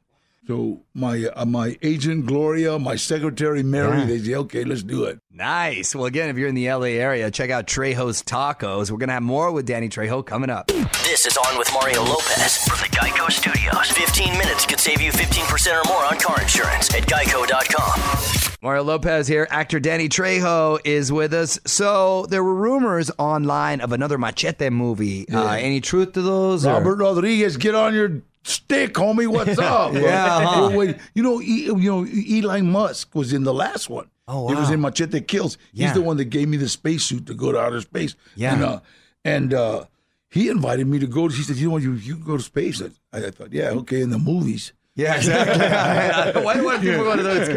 So 0.49 0.81
my 0.95 1.27
uh, 1.35 1.45
my 1.45 1.77
agent 1.83 2.25
Gloria, 2.25 2.79
my 2.79 2.95
secretary 2.95 3.61
Mary, 3.61 4.03
they 4.05 4.17
say, 4.17 4.33
okay, 4.33 4.63
let's 4.63 4.81
do 4.81 5.03
it. 5.03 5.19
Nice. 5.31 5.93
Well, 5.93 6.05
again, 6.05 6.27
if 6.27 6.37
you're 6.37 6.47
in 6.47 6.55
the 6.55 6.67
LA 6.71 6.97
area, 6.97 7.29
check 7.29 7.51
out 7.51 7.67
Trejo's 7.67 8.23
Tacos. 8.23 8.89
We're 8.89 8.97
going 8.97 9.09
to 9.09 9.13
have 9.13 9.21
more 9.21 9.51
with 9.51 9.67
Danny 9.67 9.89
Trejo 9.89 10.25
coming 10.25 10.49
up. 10.49 10.65
This 11.03 11.27
is 11.27 11.37
On 11.37 11.55
with 11.59 11.71
Mario 11.71 12.03
Lopez 12.03 12.57
from 12.67 12.79
the 12.79 12.89
Geico 12.97 13.31
Studios. 13.31 13.91
15 13.91 14.39
minutes 14.39 14.65
could 14.65 14.79
save 14.79 15.01
you 15.01 15.11
15% 15.11 15.85
or 15.85 15.87
more 15.87 16.03
on 16.03 16.17
car 16.17 16.41
insurance 16.41 16.91
at 16.95 17.03
geico.com. 17.03 18.38
Mario 18.61 18.83
Lopez 18.83 19.27
here. 19.27 19.47
Actor 19.49 19.79
Danny 19.79 20.09
Trejo 20.09 20.79
is 20.83 21.11
with 21.11 21.33
us. 21.33 21.59
So 21.65 22.25
there 22.25 22.43
were 22.43 22.53
rumors 22.55 23.09
online 23.17 23.79
of 23.81 23.91
another 23.93 24.17
Machete 24.17 24.69
movie. 24.69 25.27
Uh, 25.29 25.51
any 25.53 25.79
truth 25.81 26.13
to 26.13 26.21
those? 26.21 26.65
or- 26.65 26.73
Robert 26.73 26.97
Rodriguez, 26.97 27.55
get 27.57 27.73
on 27.75 27.93
your 27.93 28.21
stick, 28.43 28.93
homie. 28.95 29.27
What's 29.27 29.57
up? 29.59 29.93
Yeah, 29.93 30.43
huh? 30.45 30.71
Wait, 30.73 30.97
you 31.13 31.23
know, 31.23 31.41
E- 31.41 31.65
you 31.67 31.75
know, 31.75 32.05
Elon 32.49 32.69
Musk 32.71 33.15
was 33.15 33.31
in 33.31 33.43
the 33.43 33.53
last 33.53 33.89
one. 33.89 34.09
Oh, 34.27 34.43
wow. 34.43 34.49
He 34.49 34.55
was 34.55 34.69
in 34.71 34.81
Machete 34.81 35.21
Kills. 35.21 35.57
Yeah. 35.71 35.87
He's 35.87 35.95
the 35.95 36.01
one 36.01 36.17
that 36.17 36.25
gave 36.25 36.47
me 36.49 36.57
the 36.57 36.69
spacesuit 36.69 37.25
to 37.27 37.33
go 37.33 37.51
to 37.51 37.59
outer 37.59 37.81
space. 37.81 38.15
Yeah. 38.35 38.53
And, 38.53 38.63
uh, 38.63 38.79
and 39.25 39.53
uh, 39.53 39.85
he 40.29 40.49
invited 40.49 40.85
me 40.85 40.99
to 40.99 41.07
go. 41.07 41.27
He 41.29 41.41
said, 41.43 41.55
"You 41.55 41.67
know 41.67 41.73
what? 41.73 41.81
You 41.81 41.93
you 41.93 42.15
can 42.15 42.23
go 42.25 42.37
to 42.37 42.43
space." 42.43 42.81
I, 42.81 43.17
I 43.17 43.31
thought, 43.31 43.51
"Yeah, 43.51 43.69
okay." 43.71 44.01
In 44.01 44.11
the 44.11 44.19
movies. 44.19 44.71
Yeah, 44.99 45.15
exactly. 45.15 46.43
Why 46.43 46.55
do 46.55 46.79
people 46.79 47.05
go 47.05 47.15
to 47.15 47.23
those? 47.23 47.47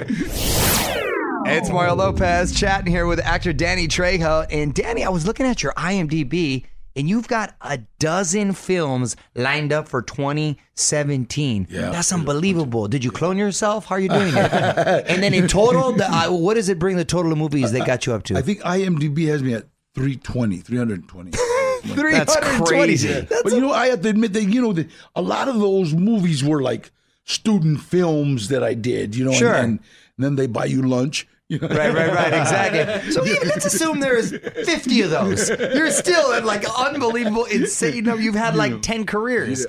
It's 1.45 1.71
Mario 1.71 1.97
Lopez 1.97 2.55
chatting 2.55 2.87
here 2.87 3.05
with 3.05 3.19
actor 3.19 3.53
Danny 3.53 3.89
Trejo. 3.89 4.47
And 4.49 4.73
Danny, 4.73 5.05
I 5.05 5.09
was 5.09 5.27
looking 5.27 5.45
at 5.47 5.61
your 5.61 5.73
IMDb, 5.73 6.65
and 6.95 7.09
you've 7.09 7.27
got 7.27 7.57
a 7.61 7.79
dozen 7.99 8.53
films 8.53 9.17
lined 9.35 9.73
up 9.73 9.89
for 9.89 10.03
2017. 10.03 11.67
Yeah. 11.69 11.91
That's 11.91 12.13
unbelievable. 12.13 12.87
Did 12.87 13.03
you 13.03 13.11
clone 13.11 13.39
yourself? 13.39 13.87
How 13.87 13.97
are 13.97 14.01
you 14.01 14.09
doing 14.09 14.29
it? 14.29 14.37
and 15.09 15.21
then 15.21 15.35
in 15.35 15.49
total, 15.49 15.91
the, 15.93 16.09
uh, 16.09 16.31
what 16.31 16.55
does 16.55 16.69
it 16.69 16.79
bring 16.79 16.97
the 16.97 17.05
total 17.05 17.33
of 17.33 17.39
movies 17.39 17.73
that 17.73 17.85
got 17.89 18.07
you 18.07 18.13
up 18.13 18.23
to? 18.25 18.37
I 18.37 18.43
think 18.43 18.61
IMDb 18.61 19.27
has 19.27 19.43
me 19.43 19.55
at 19.55 19.65
320, 19.97 20.59
320. 20.59 21.31
That's 21.85 22.37
320. 22.37 22.65
crazy. 22.65 23.27
but 23.43 23.53
you 23.53 23.61
know, 23.61 23.73
I 23.73 23.89
have 23.89 24.03
to 24.03 24.11
admit 24.11 24.33
that 24.35 24.45
you 24.45 24.63
know 24.63 24.73
that 24.75 24.89
a 25.17 25.23
lot 25.23 25.49
of 25.49 25.59
those 25.59 25.93
movies 25.93 26.45
were 26.45 26.63
like 26.63 26.93
student 27.25 27.81
films 27.81 28.49
that 28.49 28.63
I 28.63 28.75
did. 28.75 29.15
You 29.17 29.25
know, 29.25 29.31
and- 29.31 29.39
Sure. 29.39 29.55
and, 29.55 29.79
and 30.17 30.25
then 30.25 30.37
they 30.37 30.47
buy 30.47 30.65
you 30.67 30.83
lunch. 30.83 31.27
Right, 31.51 31.61
right, 31.71 31.95
right, 32.15 32.33
exactly. 32.33 33.11
So 33.13 33.27
even 33.27 33.47
let's 33.49 33.67
assume 33.67 34.01
there's 34.01 34.31
50 34.31 35.03
of 35.03 35.11
those. 35.11 35.51
You're 35.51 35.91
still 35.91 36.33
at 36.33 36.47
like 36.47 36.65
unbelievable, 36.79 37.45
insane. 37.45 37.95
You 37.95 38.01
know, 38.03 38.15
you've 38.15 38.35
had 38.35 38.57
like 38.57 38.81
10 38.81 39.05
careers. 39.05 39.67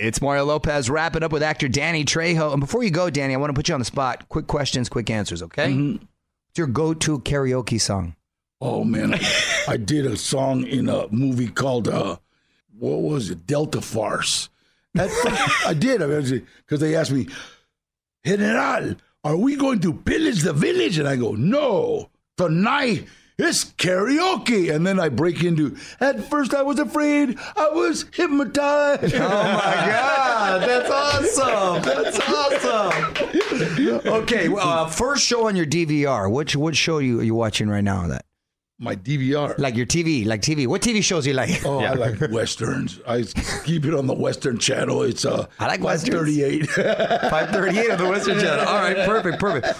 It's 0.00 0.20
Mario 0.20 0.44
Lopez 0.44 0.90
wrapping 0.90 1.22
up 1.22 1.32
with 1.32 1.42
actor 1.42 1.68
Danny 1.68 2.04
Trejo. 2.04 2.52
And 2.52 2.60
before 2.60 2.82
you 2.82 2.90
go, 2.90 3.08
Danny, 3.10 3.32
I 3.32 3.36
want 3.38 3.50
to 3.50 3.54
put 3.54 3.68
you 3.68 3.74
on 3.74 3.80
the 3.80 3.84
spot. 3.86 4.28
Quick 4.28 4.46
questions, 4.46 4.88
quick 4.88 5.08
answers, 5.08 5.42
okay? 5.42 5.72
What's 5.74 6.58
your 6.58 6.66
go-to 6.66 7.20
karaoke 7.20 7.80
song? 7.80 8.16
Oh 8.60 8.84
man, 8.84 9.14
I 9.68 9.76
did 9.76 10.06
a 10.06 10.16
song 10.16 10.64
in 10.66 10.88
a 10.88 11.06
movie 11.10 11.48
called 11.48 11.88
uh, 11.88 12.16
what 12.78 13.00
was 13.02 13.30
it? 13.30 13.46
Delta 13.46 13.80
Farce. 13.80 14.48
That, 14.94 15.10
I 15.66 15.74
did 15.74 15.98
because 15.98 16.80
they 16.80 16.94
asked 16.94 17.12
me, 17.12 17.28
General, 18.24 18.94
are 19.22 19.36
we 19.36 19.56
going 19.56 19.80
to 19.80 19.92
pillage 19.92 20.42
the 20.42 20.52
village? 20.52 20.98
And 20.98 21.08
I 21.08 21.16
go, 21.16 21.32
No, 21.32 22.10
tonight 22.36 23.06
it's 23.36 23.64
karaoke. 23.64 24.72
And 24.74 24.86
then 24.86 25.00
I 25.00 25.08
break 25.08 25.42
into. 25.42 25.76
At 26.00 26.30
first, 26.30 26.54
I 26.54 26.62
was 26.62 26.78
afraid. 26.78 27.36
I 27.56 27.68
was 27.70 28.06
hypnotized. 28.12 29.14
Oh 29.14 29.18
my 29.18 29.74
God, 29.86 30.62
that's 30.62 30.90
awesome! 30.90 31.82
That's 31.82 32.20
awesome. 32.20 33.14
Okay, 34.04 34.48
well, 34.48 34.66
uh, 34.68 34.86
first 34.88 35.24
show 35.24 35.46
on 35.46 35.56
your 35.56 35.66
DVR. 35.66 36.30
Which 36.30 36.56
what 36.56 36.76
show 36.76 36.98
you 36.98 37.20
are 37.20 37.22
you 37.22 37.34
watching 37.34 37.68
right 37.68 37.84
now? 37.84 38.06
That 38.08 38.24
My 38.78 38.96
DVR. 38.96 39.56
like 39.58 39.76
your 39.76 39.86
TV, 39.86 40.26
like 40.26 40.40
TV. 40.42 40.66
What 40.66 40.82
TV 40.82 41.02
shows 41.02 41.26
you 41.26 41.32
like? 41.32 41.64
Oh, 41.64 41.78
I 41.78 41.92
like 41.92 42.20
westerns. 42.32 43.00
I 43.06 43.22
keep 43.64 43.84
it 43.84 43.94
on 43.94 44.06
the 44.08 44.14
Western 44.14 44.58
Channel. 44.58 45.02
It's 45.04 45.24
uh, 45.24 45.46
I 45.60 45.68
like 45.68 45.80
westerns. 45.80 46.18
38. 46.18 46.66
538 46.70 47.90
of 47.90 47.98
the 47.98 48.08
Western 48.08 48.40
Channel. 48.40 48.66
All 48.66 48.74
right, 48.78 48.96
perfect, 49.06 49.38
perfect. 49.38 49.78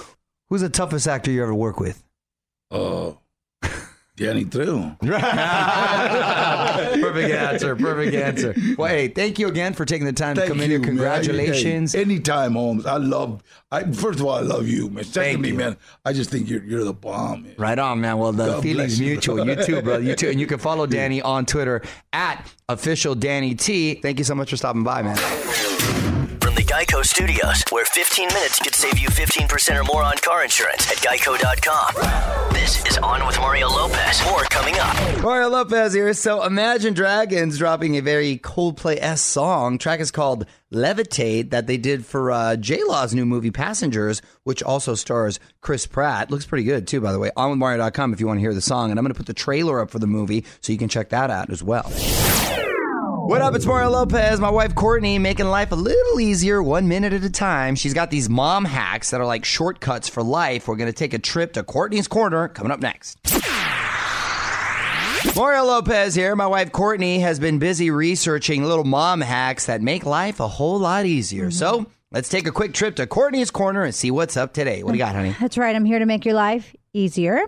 Who's 0.49 0.61
the 0.61 0.69
toughest 0.69 1.09
actor 1.09 1.31
you 1.33 1.43
ever 1.43 1.55
work 1.55 1.81
with? 1.81 2.05
Oh, 2.71 3.19
Danny 4.17 4.45
Trejo. 4.45 4.97
perfect 7.01 7.35
answer. 7.35 7.75
Perfect 7.75 8.15
answer. 8.15 8.55
Well, 8.79 8.89
hey, 8.89 9.09
thank 9.09 9.41
you 9.41 9.49
again 9.49 9.75
for 9.75 9.85
taking 9.85 10.07
the 10.07 10.13
time 10.13 10.37
to 10.37 10.43
Thank 10.43 10.53
come 10.53 10.61
in 10.61 10.71
you, 10.71 10.79
here. 10.79 10.79
man. 10.79 10.87
Congratulations. 10.89 11.95
Hey, 11.95 12.03
anytime, 12.03 12.53
Holmes. 12.53 12.87
I 12.87 12.99
love. 12.99 13.43
I 13.73 13.83
first 13.91 14.21
of 14.21 14.27
all, 14.27 14.35
I 14.35 14.43
love 14.43 14.69
you, 14.69 14.89
man. 14.89 15.03
Secondly, 15.03 15.49
you. 15.49 15.57
man, 15.57 15.77
I 16.05 16.13
just 16.13 16.31
think 16.31 16.49
you're 16.49 16.63
you're 16.63 16.85
the 16.85 16.93
bomb. 16.93 17.43
Man. 17.43 17.55
Right 17.59 17.79
on, 17.79 18.01
man. 18.01 18.19
Well, 18.19 18.31
the 18.31 18.47
God 18.47 18.63
feeling's 18.63 19.01
you. 19.01 19.09
mutual. 19.09 19.45
You 19.45 19.57
too, 19.57 19.83
brother. 19.83 20.05
You 20.05 20.15
too. 20.15 20.31
And 20.31 20.39
you 20.39 20.47
can 20.47 20.61
follow 20.61 20.87
Danny 20.99 21.21
on 21.21 21.45
Twitter 21.45 21.83
at 22.13 22.49
official 22.69 23.17
Danny 23.17 23.57
T. 23.57 23.95
Thank 23.95 24.19
you 24.19 24.25
so 24.25 24.37
much 24.37 24.51
for 24.51 24.57
stopping 24.57 24.85
by, 24.85 25.03
man. 25.03 26.24
Geico 26.75 27.05
Studios, 27.05 27.63
where 27.71 27.85
15 27.85 28.27
minutes 28.35 28.59
could 28.59 28.75
save 28.75 28.99
you 28.99 29.07
15% 29.07 29.81
or 29.81 29.85
more 29.85 30.03
on 30.03 30.17
car 30.17 30.43
insurance 30.43 30.91
at 30.91 30.97
geico.com. 30.97 32.53
This 32.53 32.85
is 32.87 32.99
On 32.99 33.25
with 33.29 33.39
Mario 33.39 33.69
Lopez. 33.69 34.25
More 34.25 34.43
coming 34.51 34.75
up. 34.81 35.23
Mario 35.23 35.51
Lopez 35.51 35.93
here. 35.93 36.13
So 36.15 36.43
Imagine 36.43 36.93
Dragons 36.93 37.59
dropping 37.59 37.97
a 37.97 38.01
very 38.03 38.39
Coldplay 38.39 38.99
S 39.01 39.21
song. 39.21 39.79
Track 39.79 40.01
is 40.01 40.11
called 40.11 40.47
Levitate 40.73 41.51
that 41.51 41.69
they 41.69 41.77
did 41.77 42.05
for 42.05 42.33
uh, 42.33 42.57
J 42.57 42.83
Law's 42.83 43.15
new 43.15 43.25
movie 43.25 43.53
Passengers, 43.53 44.21
which 44.43 44.61
also 44.61 44.97
stars 44.97 45.39
Chris 45.61 45.87
Pratt. 45.87 46.33
Looks 46.33 46.45
pretty 46.45 46.65
good 46.65 46.89
too, 46.89 47.01
by 47.01 47.13
the 47.13 47.21
way. 47.21 47.31
On 47.37 47.51
with 47.51 47.59
Mario.com 47.61 48.13
if 48.13 48.19
you 48.19 48.27
want 48.27 48.39
to 48.39 48.41
hear 48.41 48.53
the 48.53 48.61
song. 48.61 48.91
And 48.91 48.99
I'm 48.99 49.05
going 49.05 49.15
to 49.15 49.17
put 49.17 49.29
the 49.29 49.33
trailer 49.33 49.79
up 49.79 49.93
for 49.93 50.01
the 50.01 50.09
movie 50.09 50.45
so 50.61 50.73
you 50.73 50.79
can 50.79 50.89
check 50.89 51.11
that 51.11 51.31
out 51.31 51.51
as 51.51 51.63
well. 51.63 51.89
What 53.27 53.41
up? 53.41 53.55
It's 53.55 53.65
Mario 53.65 53.89
Lopez. 53.89 54.39
My 54.39 54.51
wife 54.51 54.75
Courtney 54.75 55.19
making 55.19 55.47
life 55.47 55.73
a 55.73 55.77
little 55.77 56.21
easier 56.21 56.63
one 56.63 56.89
minute 56.89 57.15
at 57.15 57.25
a 57.25 57.31
time. 57.31 57.75
She's 57.75 57.95
got 57.95 58.11
these 58.11 58.29
mom 58.29 58.67
hacks 58.67 59.11
that 59.11 59.21
are 59.21 59.25
like 59.25 59.47
shortcuts 59.47 60.11
for 60.11 60.23
life. 60.23 60.69
We're 60.69 60.77
going 60.77 60.93
to 60.93 60.97
take 60.97 61.15
a 61.15 61.19
trip 61.19 61.55
to 61.55 61.63
Courtney's 61.63 62.07
Corner 62.07 62.49
coming 62.49 62.71
up 62.71 62.81
next. 62.81 63.19
Mario 65.35 65.65
Lopez 65.65 66.15
here. 66.15 66.37
My 66.37 66.47
wife 66.47 66.71
Courtney 66.71 67.21
has 67.21 67.41
been 67.41 67.59
busy 67.59 67.91
researching 67.91 68.63
little 68.63 68.85
mom 68.85 69.23
hacks 69.23 69.65
that 69.67 69.81
make 69.81 70.05
life 70.05 70.39
a 70.39 70.47
whole 70.47 70.79
lot 70.79 71.07
easier. 71.07 71.51
So 71.51 71.87
let's 72.13 72.29
take 72.29 72.47
a 72.47 72.53
quick 72.53 72.75
trip 72.75 72.97
to 72.97 73.07
Courtney's 73.07 73.51
Corner 73.51 73.85
and 73.85 73.95
see 73.95 74.11
what's 74.11 74.37
up 74.37 74.53
today. 74.53 74.83
What 74.83 74.93
do 74.93 74.99
you 74.99 75.03
got, 75.03 75.15
honey? 75.15 75.35
That's 75.41 75.57
right. 75.57 75.75
I'm 75.75 75.87
here 75.87 75.99
to 75.99 76.07
make 76.07 76.27
your 76.27 76.35
life 76.35 76.77
easier. 76.95 77.43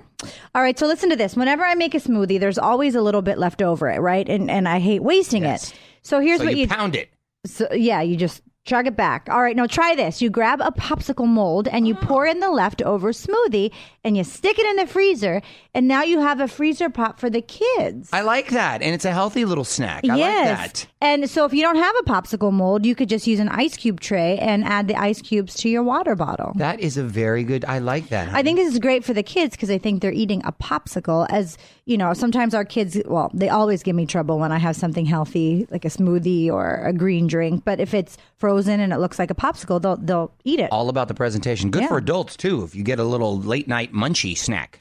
All 0.54 0.62
right. 0.62 0.78
So 0.78 0.86
listen 0.86 1.08
to 1.10 1.16
this. 1.16 1.34
Whenever 1.36 1.64
I 1.64 1.74
make 1.74 1.94
a 1.94 1.98
smoothie, 1.98 2.38
there's 2.38 2.58
always 2.58 2.94
a 2.94 3.00
little 3.00 3.22
bit 3.22 3.38
left 3.38 3.62
over 3.62 3.88
it, 3.90 4.00
right? 4.00 4.28
And 4.28 4.50
and 4.50 4.68
I 4.68 4.78
hate 4.80 5.02
wasting 5.02 5.42
Yes. 5.44 5.70
it. 5.72 5.78
So 6.02 6.20
here's 6.20 6.38
So 6.40 6.44
what 6.44 6.54
you 6.54 6.62
you 6.62 6.68
pound 6.68 6.94
it. 6.96 7.10
So, 7.46 7.72
yeah, 7.72 8.00
you 8.02 8.16
just 8.16 8.42
chug 8.66 8.87
it 8.87 8.96
back. 8.96 9.28
All 9.30 9.40
right, 9.40 9.56
now 9.56 9.66
try 9.66 9.94
this. 9.94 10.20
You 10.20 10.28
grab 10.28 10.61
a 10.61 10.73
popsicle 10.73 11.26
mold 11.26 11.68
and 11.68 11.87
you 11.87 11.96
oh. 11.96 12.04
pour 12.04 12.26
in 12.26 12.40
the 12.40 12.50
leftover 12.50 13.12
smoothie 13.12 13.73
and 14.04 14.16
you 14.16 14.25
stick 14.25 14.58
it 14.58 14.66
in 14.66 14.76
the 14.76 14.87
freezer, 14.87 15.40
and 15.75 15.88
now 15.88 16.02
you 16.02 16.20
have 16.20 16.40
a 16.40 16.49
freezer 16.49 16.90
pop 16.90 17.18
for 17.18 17.30
the 17.30 17.40
kids. 17.40 18.11
I 18.12 18.20
like 18.20 18.50
that. 18.50 18.82
And 18.82 18.94
it's 18.94 19.04
a 19.04 19.12
healthy 19.12 19.44
little 19.44 19.64
snack. 19.64 20.04
I 20.08 20.16
yes. 20.16 20.58
like 20.58 20.73
that. 20.73 20.87
And 21.00 21.30
so 21.30 21.44
if 21.44 21.52
you 21.52 21.62
don't 21.62 21.76
have 21.76 21.94
a 22.00 22.02
popsicle 22.02 22.52
mold, 22.52 22.85
you 22.85 22.94
could 22.94 23.08
just 23.08 23.26
use 23.26 23.40
an 23.40 23.49
ice 23.49 23.76
cube 23.76 24.00
tray 24.00 24.38
and 24.38 24.64
add 24.64 24.88
the 24.88 24.96
ice 24.96 25.23
cubes 25.23 25.54
to 25.56 25.68
your 25.68 25.82
water 25.82 26.14
bottle. 26.14 26.52
That 26.56 26.80
is 26.80 26.96
a 26.96 27.02
very 27.02 27.44
good. 27.44 27.64
I 27.64 27.78
like 27.78 28.08
that. 28.11 28.35
I 28.35 28.42
think 28.42 28.58
this 28.58 28.73
is 28.73 28.78
great 28.78 29.04
for 29.04 29.12
the 29.12 29.23
kids 29.23 29.56
because 29.56 29.70
I 29.70 29.78
think 29.78 30.02
they're 30.02 30.12
eating 30.12 30.42
a 30.44 30.52
popsicle. 30.52 31.26
As 31.30 31.58
you 31.85 31.96
know, 31.96 32.12
sometimes 32.14 32.54
our 32.54 32.64
kids, 32.64 32.99
well, 33.06 33.30
they 33.35 33.49
always 33.49 33.82
give 33.82 33.96
me 33.96 34.06
trouble 34.06 34.38
when 34.38 34.52
I 34.52 34.58
have 34.58 34.76
something 34.76 35.06
healthy 35.06 35.66
like 35.70 35.85
a 35.85 35.88
smoothie 35.88 36.50
or 36.50 36.82
a 36.85 36.92
green 36.92 37.26
drink. 37.26 37.64
But 37.64 37.80
if 37.80 37.92
it's 37.92 38.16
frozen 38.37 38.55
and 38.82 38.92
it 38.92 38.98
looks 38.98 39.18
like 39.18 39.30
a 39.30 39.34
popsicle, 39.34 39.80
they'll 39.80 39.96
they'll 39.96 40.32
eat 40.44 40.60
it. 40.60 40.70
all 40.72 40.88
about 40.88 41.08
the 41.08 41.14
presentation. 41.14 41.70
Good 41.70 41.82
Yeah. 41.82 41.88
for 41.88 41.98
adults 41.98 42.36
too. 42.36 42.62
If 42.64 42.75
you 42.75 42.82
get 42.82 42.98
a 42.98 43.04
little 43.04 43.38
late 43.38 43.68
night 43.68 43.92
munchy 43.92 44.36
snack. 44.36 44.78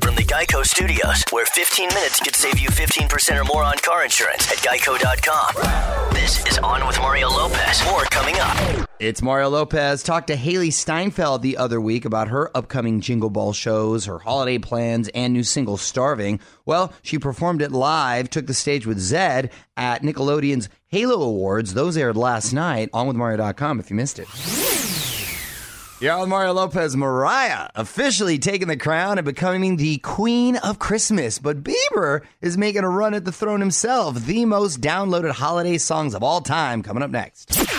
From 0.00 0.16
the 0.16 0.24
Geico 0.24 0.64
Studios, 0.64 1.24
where 1.30 1.46
15 1.46 1.88
minutes 1.88 2.18
could 2.20 2.34
save 2.34 2.58
you 2.58 2.68
15% 2.70 3.38
or 3.40 3.44
more 3.44 3.62
on 3.62 3.76
car 3.78 4.02
insurance 4.04 4.50
at 4.50 4.58
geico.com. 4.58 6.12
This 6.14 6.44
is 6.46 6.58
On 6.58 6.86
with 6.86 6.98
Mario 6.98 7.28
Lopez. 7.28 7.84
More 7.84 8.04
coming 8.06 8.36
up. 8.40 8.89
It's 9.00 9.22
Mario 9.22 9.48
Lopez. 9.48 10.02
Talked 10.02 10.26
to 10.26 10.36
Hailee 10.36 10.70
Steinfeld 10.70 11.40
the 11.40 11.56
other 11.56 11.80
week 11.80 12.04
about 12.04 12.28
her 12.28 12.54
upcoming 12.54 13.00
Jingle 13.00 13.30
Ball 13.30 13.54
shows, 13.54 14.04
her 14.04 14.18
holiday 14.18 14.58
plans, 14.58 15.08
and 15.14 15.32
new 15.32 15.42
single 15.42 15.78
Starving. 15.78 16.38
Well, 16.66 16.92
she 17.00 17.18
performed 17.18 17.62
it 17.62 17.72
live, 17.72 18.28
took 18.28 18.46
the 18.46 18.52
stage 18.52 18.86
with 18.86 18.98
Zedd 18.98 19.52
at 19.74 20.02
Nickelodeon's 20.02 20.68
Halo 20.88 21.22
Awards. 21.22 21.72
Those 21.72 21.96
aired 21.96 22.18
last 22.18 22.52
night 22.52 22.90
on 22.92 23.06
with 23.06 23.16
Mario.com 23.16 23.80
if 23.80 23.88
you 23.88 23.96
missed 23.96 24.18
it. 24.18 24.28
Yeah, 26.02 26.20
with 26.20 26.28
Mario 26.28 26.52
Lopez, 26.52 26.94
Mariah 26.94 27.70
officially 27.74 28.38
taking 28.38 28.68
the 28.68 28.76
crown 28.76 29.16
and 29.16 29.24
becoming 29.24 29.76
the 29.76 29.96
queen 29.98 30.56
of 30.56 30.78
Christmas. 30.78 31.38
But 31.38 31.62
Bieber 31.62 32.20
is 32.42 32.58
making 32.58 32.84
a 32.84 32.90
run 32.90 33.14
at 33.14 33.24
the 33.24 33.32
throne 33.32 33.60
himself. 33.60 34.26
The 34.26 34.44
most 34.44 34.82
downloaded 34.82 35.30
holiday 35.30 35.78
songs 35.78 36.14
of 36.14 36.22
all 36.22 36.42
time 36.42 36.82
coming 36.82 37.02
up 37.02 37.10
next. 37.10 37.69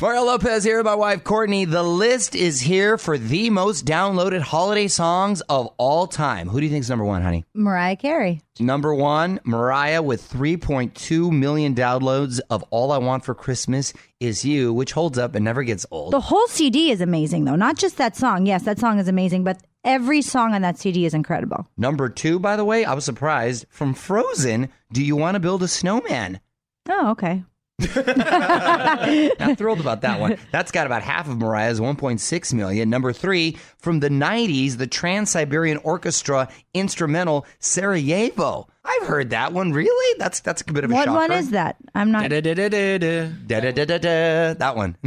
Mario 0.00 0.24
Lopez 0.24 0.62
here 0.62 0.76
with 0.76 0.84
my 0.86 0.94
wife 0.94 1.24
Courtney. 1.24 1.64
The 1.64 1.82
list 1.82 2.34
is 2.34 2.60
here 2.60 2.98
for 2.98 3.16
the 3.16 3.48
most 3.48 3.86
downloaded 3.86 4.40
holiday 4.40 4.88
songs 4.88 5.40
of 5.42 5.68
all 5.78 6.06
time. 6.06 6.48
Who 6.48 6.60
do 6.60 6.66
you 6.66 6.70
think 6.70 6.82
is 6.82 6.90
number 6.90 7.04
one, 7.04 7.22
honey? 7.22 7.44
Mariah 7.54 7.96
Carey. 7.96 8.42
Number 8.60 8.94
one, 8.94 9.40
Mariah 9.44 10.02
with 10.02 10.28
3.2 10.30 11.30
million 11.32 11.74
downloads 11.74 12.40
of 12.50 12.62
All 12.70 12.92
I 12.92 12.98
Want 12.98 13.24
for 13.24 13.34
Christmas 13.34 13.94
Is 14.20 14.44
You, 14.44 14.72
which 14.72 14.92
holds 14.92 15.16
up 15.16 15.34
and 15.34 15.44
never 15.44 15.62
gets 15.62 15.86
old. 15.90 16.12
The 16.12 16.20
whole 16.20 16.46
CD 16.48 16.90
is 16.90 17.00
amazing, 17.00 17.44
though. 17.46 17.56
Not 17.56 17.76
just 17.78 17.96
that 17.96 18.16
song. 18.16 18.44
Yes, 18.44 18.64
that 18.64 18.78
song 18.78 18.98
is 18.98 19.08
amazing, 19.08 19.44
but 19.44 19.62
every 19.82 20.20
song 20.20 20.52
on 20.52 20.60
that 20.62 20.78
CD 20.78 21.06
is 21.06 21.14
incredible. 21.14 21.66
Number 21.78 22.08
two, 22.10 22.38
by 22.38 22.56
the 22.56 22.64
way, 22.66 22.84
I 22.84 22.92
was 22.92 23.04
surprised 23.04 23.64
from 23.70 23.94
Frozen. 23.94 24.68
Do 24.92 25.02
you 25.02 25.16
want 25.16 25.36
to 25.36 25.40
build 25.40 25.62
a 25.62 25.68
snowman? 25.68 26.40
Oh, 26.88 27.10
okay. 27.12 27.44
Not 27.78 29.58
thrilled 29.58 29.80
about 29.80 30.00
that 30.02 30.18
one. 30.20 30.38
That's 30.50 30.70
got 30.72 30.86
about 30.86 31.02
half 31.02 31.28
of 31.28 31.38
Mariah's 31.38 31.80
1.6 31.80 32.54
million. 32.54 32.88
Number 32.90 33.12
three, 33.12 33.58
from 33.78 34.00
the 34.00 34.08
90s, 34.08 34.78
the 34.78 34.86
Trans 34.86 35.30
Siberian 35.30 35.78
Orchestra 35.78 36.48
instrumental 36.74 37.46
Sarajevo. 37.58 38.68
I've 38.84 39.06
heard 39.06 39.30
that 39.30 39.52
one. 39.52 39.72
Really? 39.72 40.18
That's 40.18 40.40
that's 40.40 40.62
a 40.62 40.72
bit 40.72 40.84
of 40.84 40.90
a 40.90 40.94
What 40.94 41.06
shocker. 41.06 41.16
one 41.18 41.32
is 41.32 41.50
that? 41.50 41.76
I'm 41.94 42.10
not. 42.12 42.30
Da-da-da-da-da. 42.30 43.30
Da-da-da-da-da. 43.46 44.54
That 44.54 44.76
one. 44.76 44.96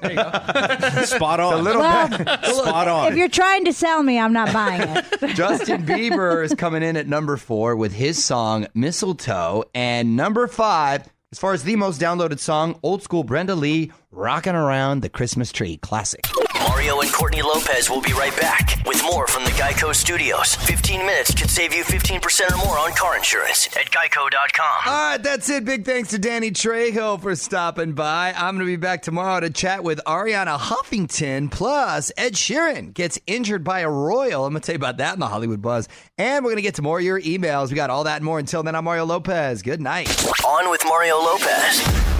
Spot 0.00 1.40
on. 1.40 1.52
A 1.52 1.56
little 1.58 1.82
Well, 1.82 2.08
Spot 2.08 2.88
on. 2.88 3.12
if 3.12 3.18
you're 3.18 3.28
trying 3.28 3.66
to 3.66 3.72
sell 3.74 4.02
me, 4.02 4.18
I'm 4.18 4.32
not 4.32 4.50
buying 4.52 4.80
it. 4.82 5.04
Justin 5.36 5.84
Bieber 5.84 6.42
is 6.42 6.54
coming 6.54 6.82
in 6.82 6.96
at 6.96 7.06
number 7.06 7.36
four 7.36 7.76
with 7.76 7.92
his 7.92 8.22
song 8.24 8.66
Mistletoe. 8.72 9.64
And 9.74 10.16
number 10.16 10.46
five, 10.46 11.06
as 11.32 11.38
far 11.38 11.52
as 11.52 11.62
the 11.62 11.76
most 11.76 12.00
downloaded 12.00 12.40
song, 12.40 12.78
old 12.82 13.02
school 13.02 13.24
Brenda 13.24 13.54
Lee, 13.54 13.92
Rocking 14.10 14.54
Around 14.54 15.02
the 15.02 15.08
Christmas 15.08 15.52
Tree. 15.52 15.76
Classic. 15.76 16.24
Mario 16.68 17.00
and 17.00 17.10
Courtney 17.12 17.42
Lopez 17.42 17.88
will 17.88 18.00
be 18.02 18.12
right 18.12 18.36
back 18.36 18.82
with 18.86 19.02
more 19.02 19.26
from 19.26 19.44
the 19.44 19.50
Geico 19.52 19.94
Studios. 19.94 20.54
15 20.56 21.00
minutes 21.00 21.34
could 21.34 21.48
save 21.48 21.72
you 21.74 21.84
15% 21.84 22.52
or 22.52 22.56
more 22.58 22.78
on 22.78 22.92
car 22.92 23.16
insurance 23.16 23.66
at 23.76 23.90
geico.com. 23.90 24.76
All 24.86 25.10
right, 25.10 25.22
that's 25.22 25.48
it. 25.48 25.64
Big 25.64 25.84
thanks 25.84 26.10
to 26.10 26.18
Danny 26.18 26.50
Trejo 26.50 27.20
for 27.20 27.34
stopping 27.34 27.92
by. 27.92 28.34
I'm 28.36 28.56
going 28.56 28.66
to 28.66 28.72
be 28.72 28.76
back 28.76 29.02
tomorrow 29.02 29.40
to 29.40 29.50
chat 29.50 29.82
with 29.82 30.00
Arianna 30.06 30.58
Huffington. 30.58 31.50
Plus, 31.50 32.12
Ed 32.16 32.34
Sheeran 32.34 32.92
gets 32.92 33.18
injured 33.26 33.64
by 33.64 33.80
a 33.80 33.90
royal. 33.90 34.44
I'm 34.44 34.52
going 34.52 34.60
to 34.60 34.66
tell 34.66 34.74
you 34.74 34.78
about 34.78 34.98
that 34.98 35.14
in 35.14 35.20
the 35.20 35.28
Hollywood 35.28 35.62
Buzz. 35.62 35.88
And 36.18 36.44
we're 36.44 36.50
going 36.50 36.56
to 36.56 36.62
get 36.62 36.74
to 36.74 36.82
more 36.82 36.98
of 36.98 37.04
your 37.04 37.20
emails. 37.20 37.70
We 37.70 37.76
got 37.76 37.90
all 37.90 38.04
that 38.04 38.16
and 38.16 38.24
more. 38.24 38.38
Until 38.38 38.62
then, 38.62 38.74
I'm 38.74 38.84
Mario 38.84 39.06
Lopez. 39.06 39.62
Good 39.62 39.80
night. 39.80 40.08
On 40.44 40.70
with 40.70 40.82
Mario 40.84 41.16
Lopez. 41.16 42.19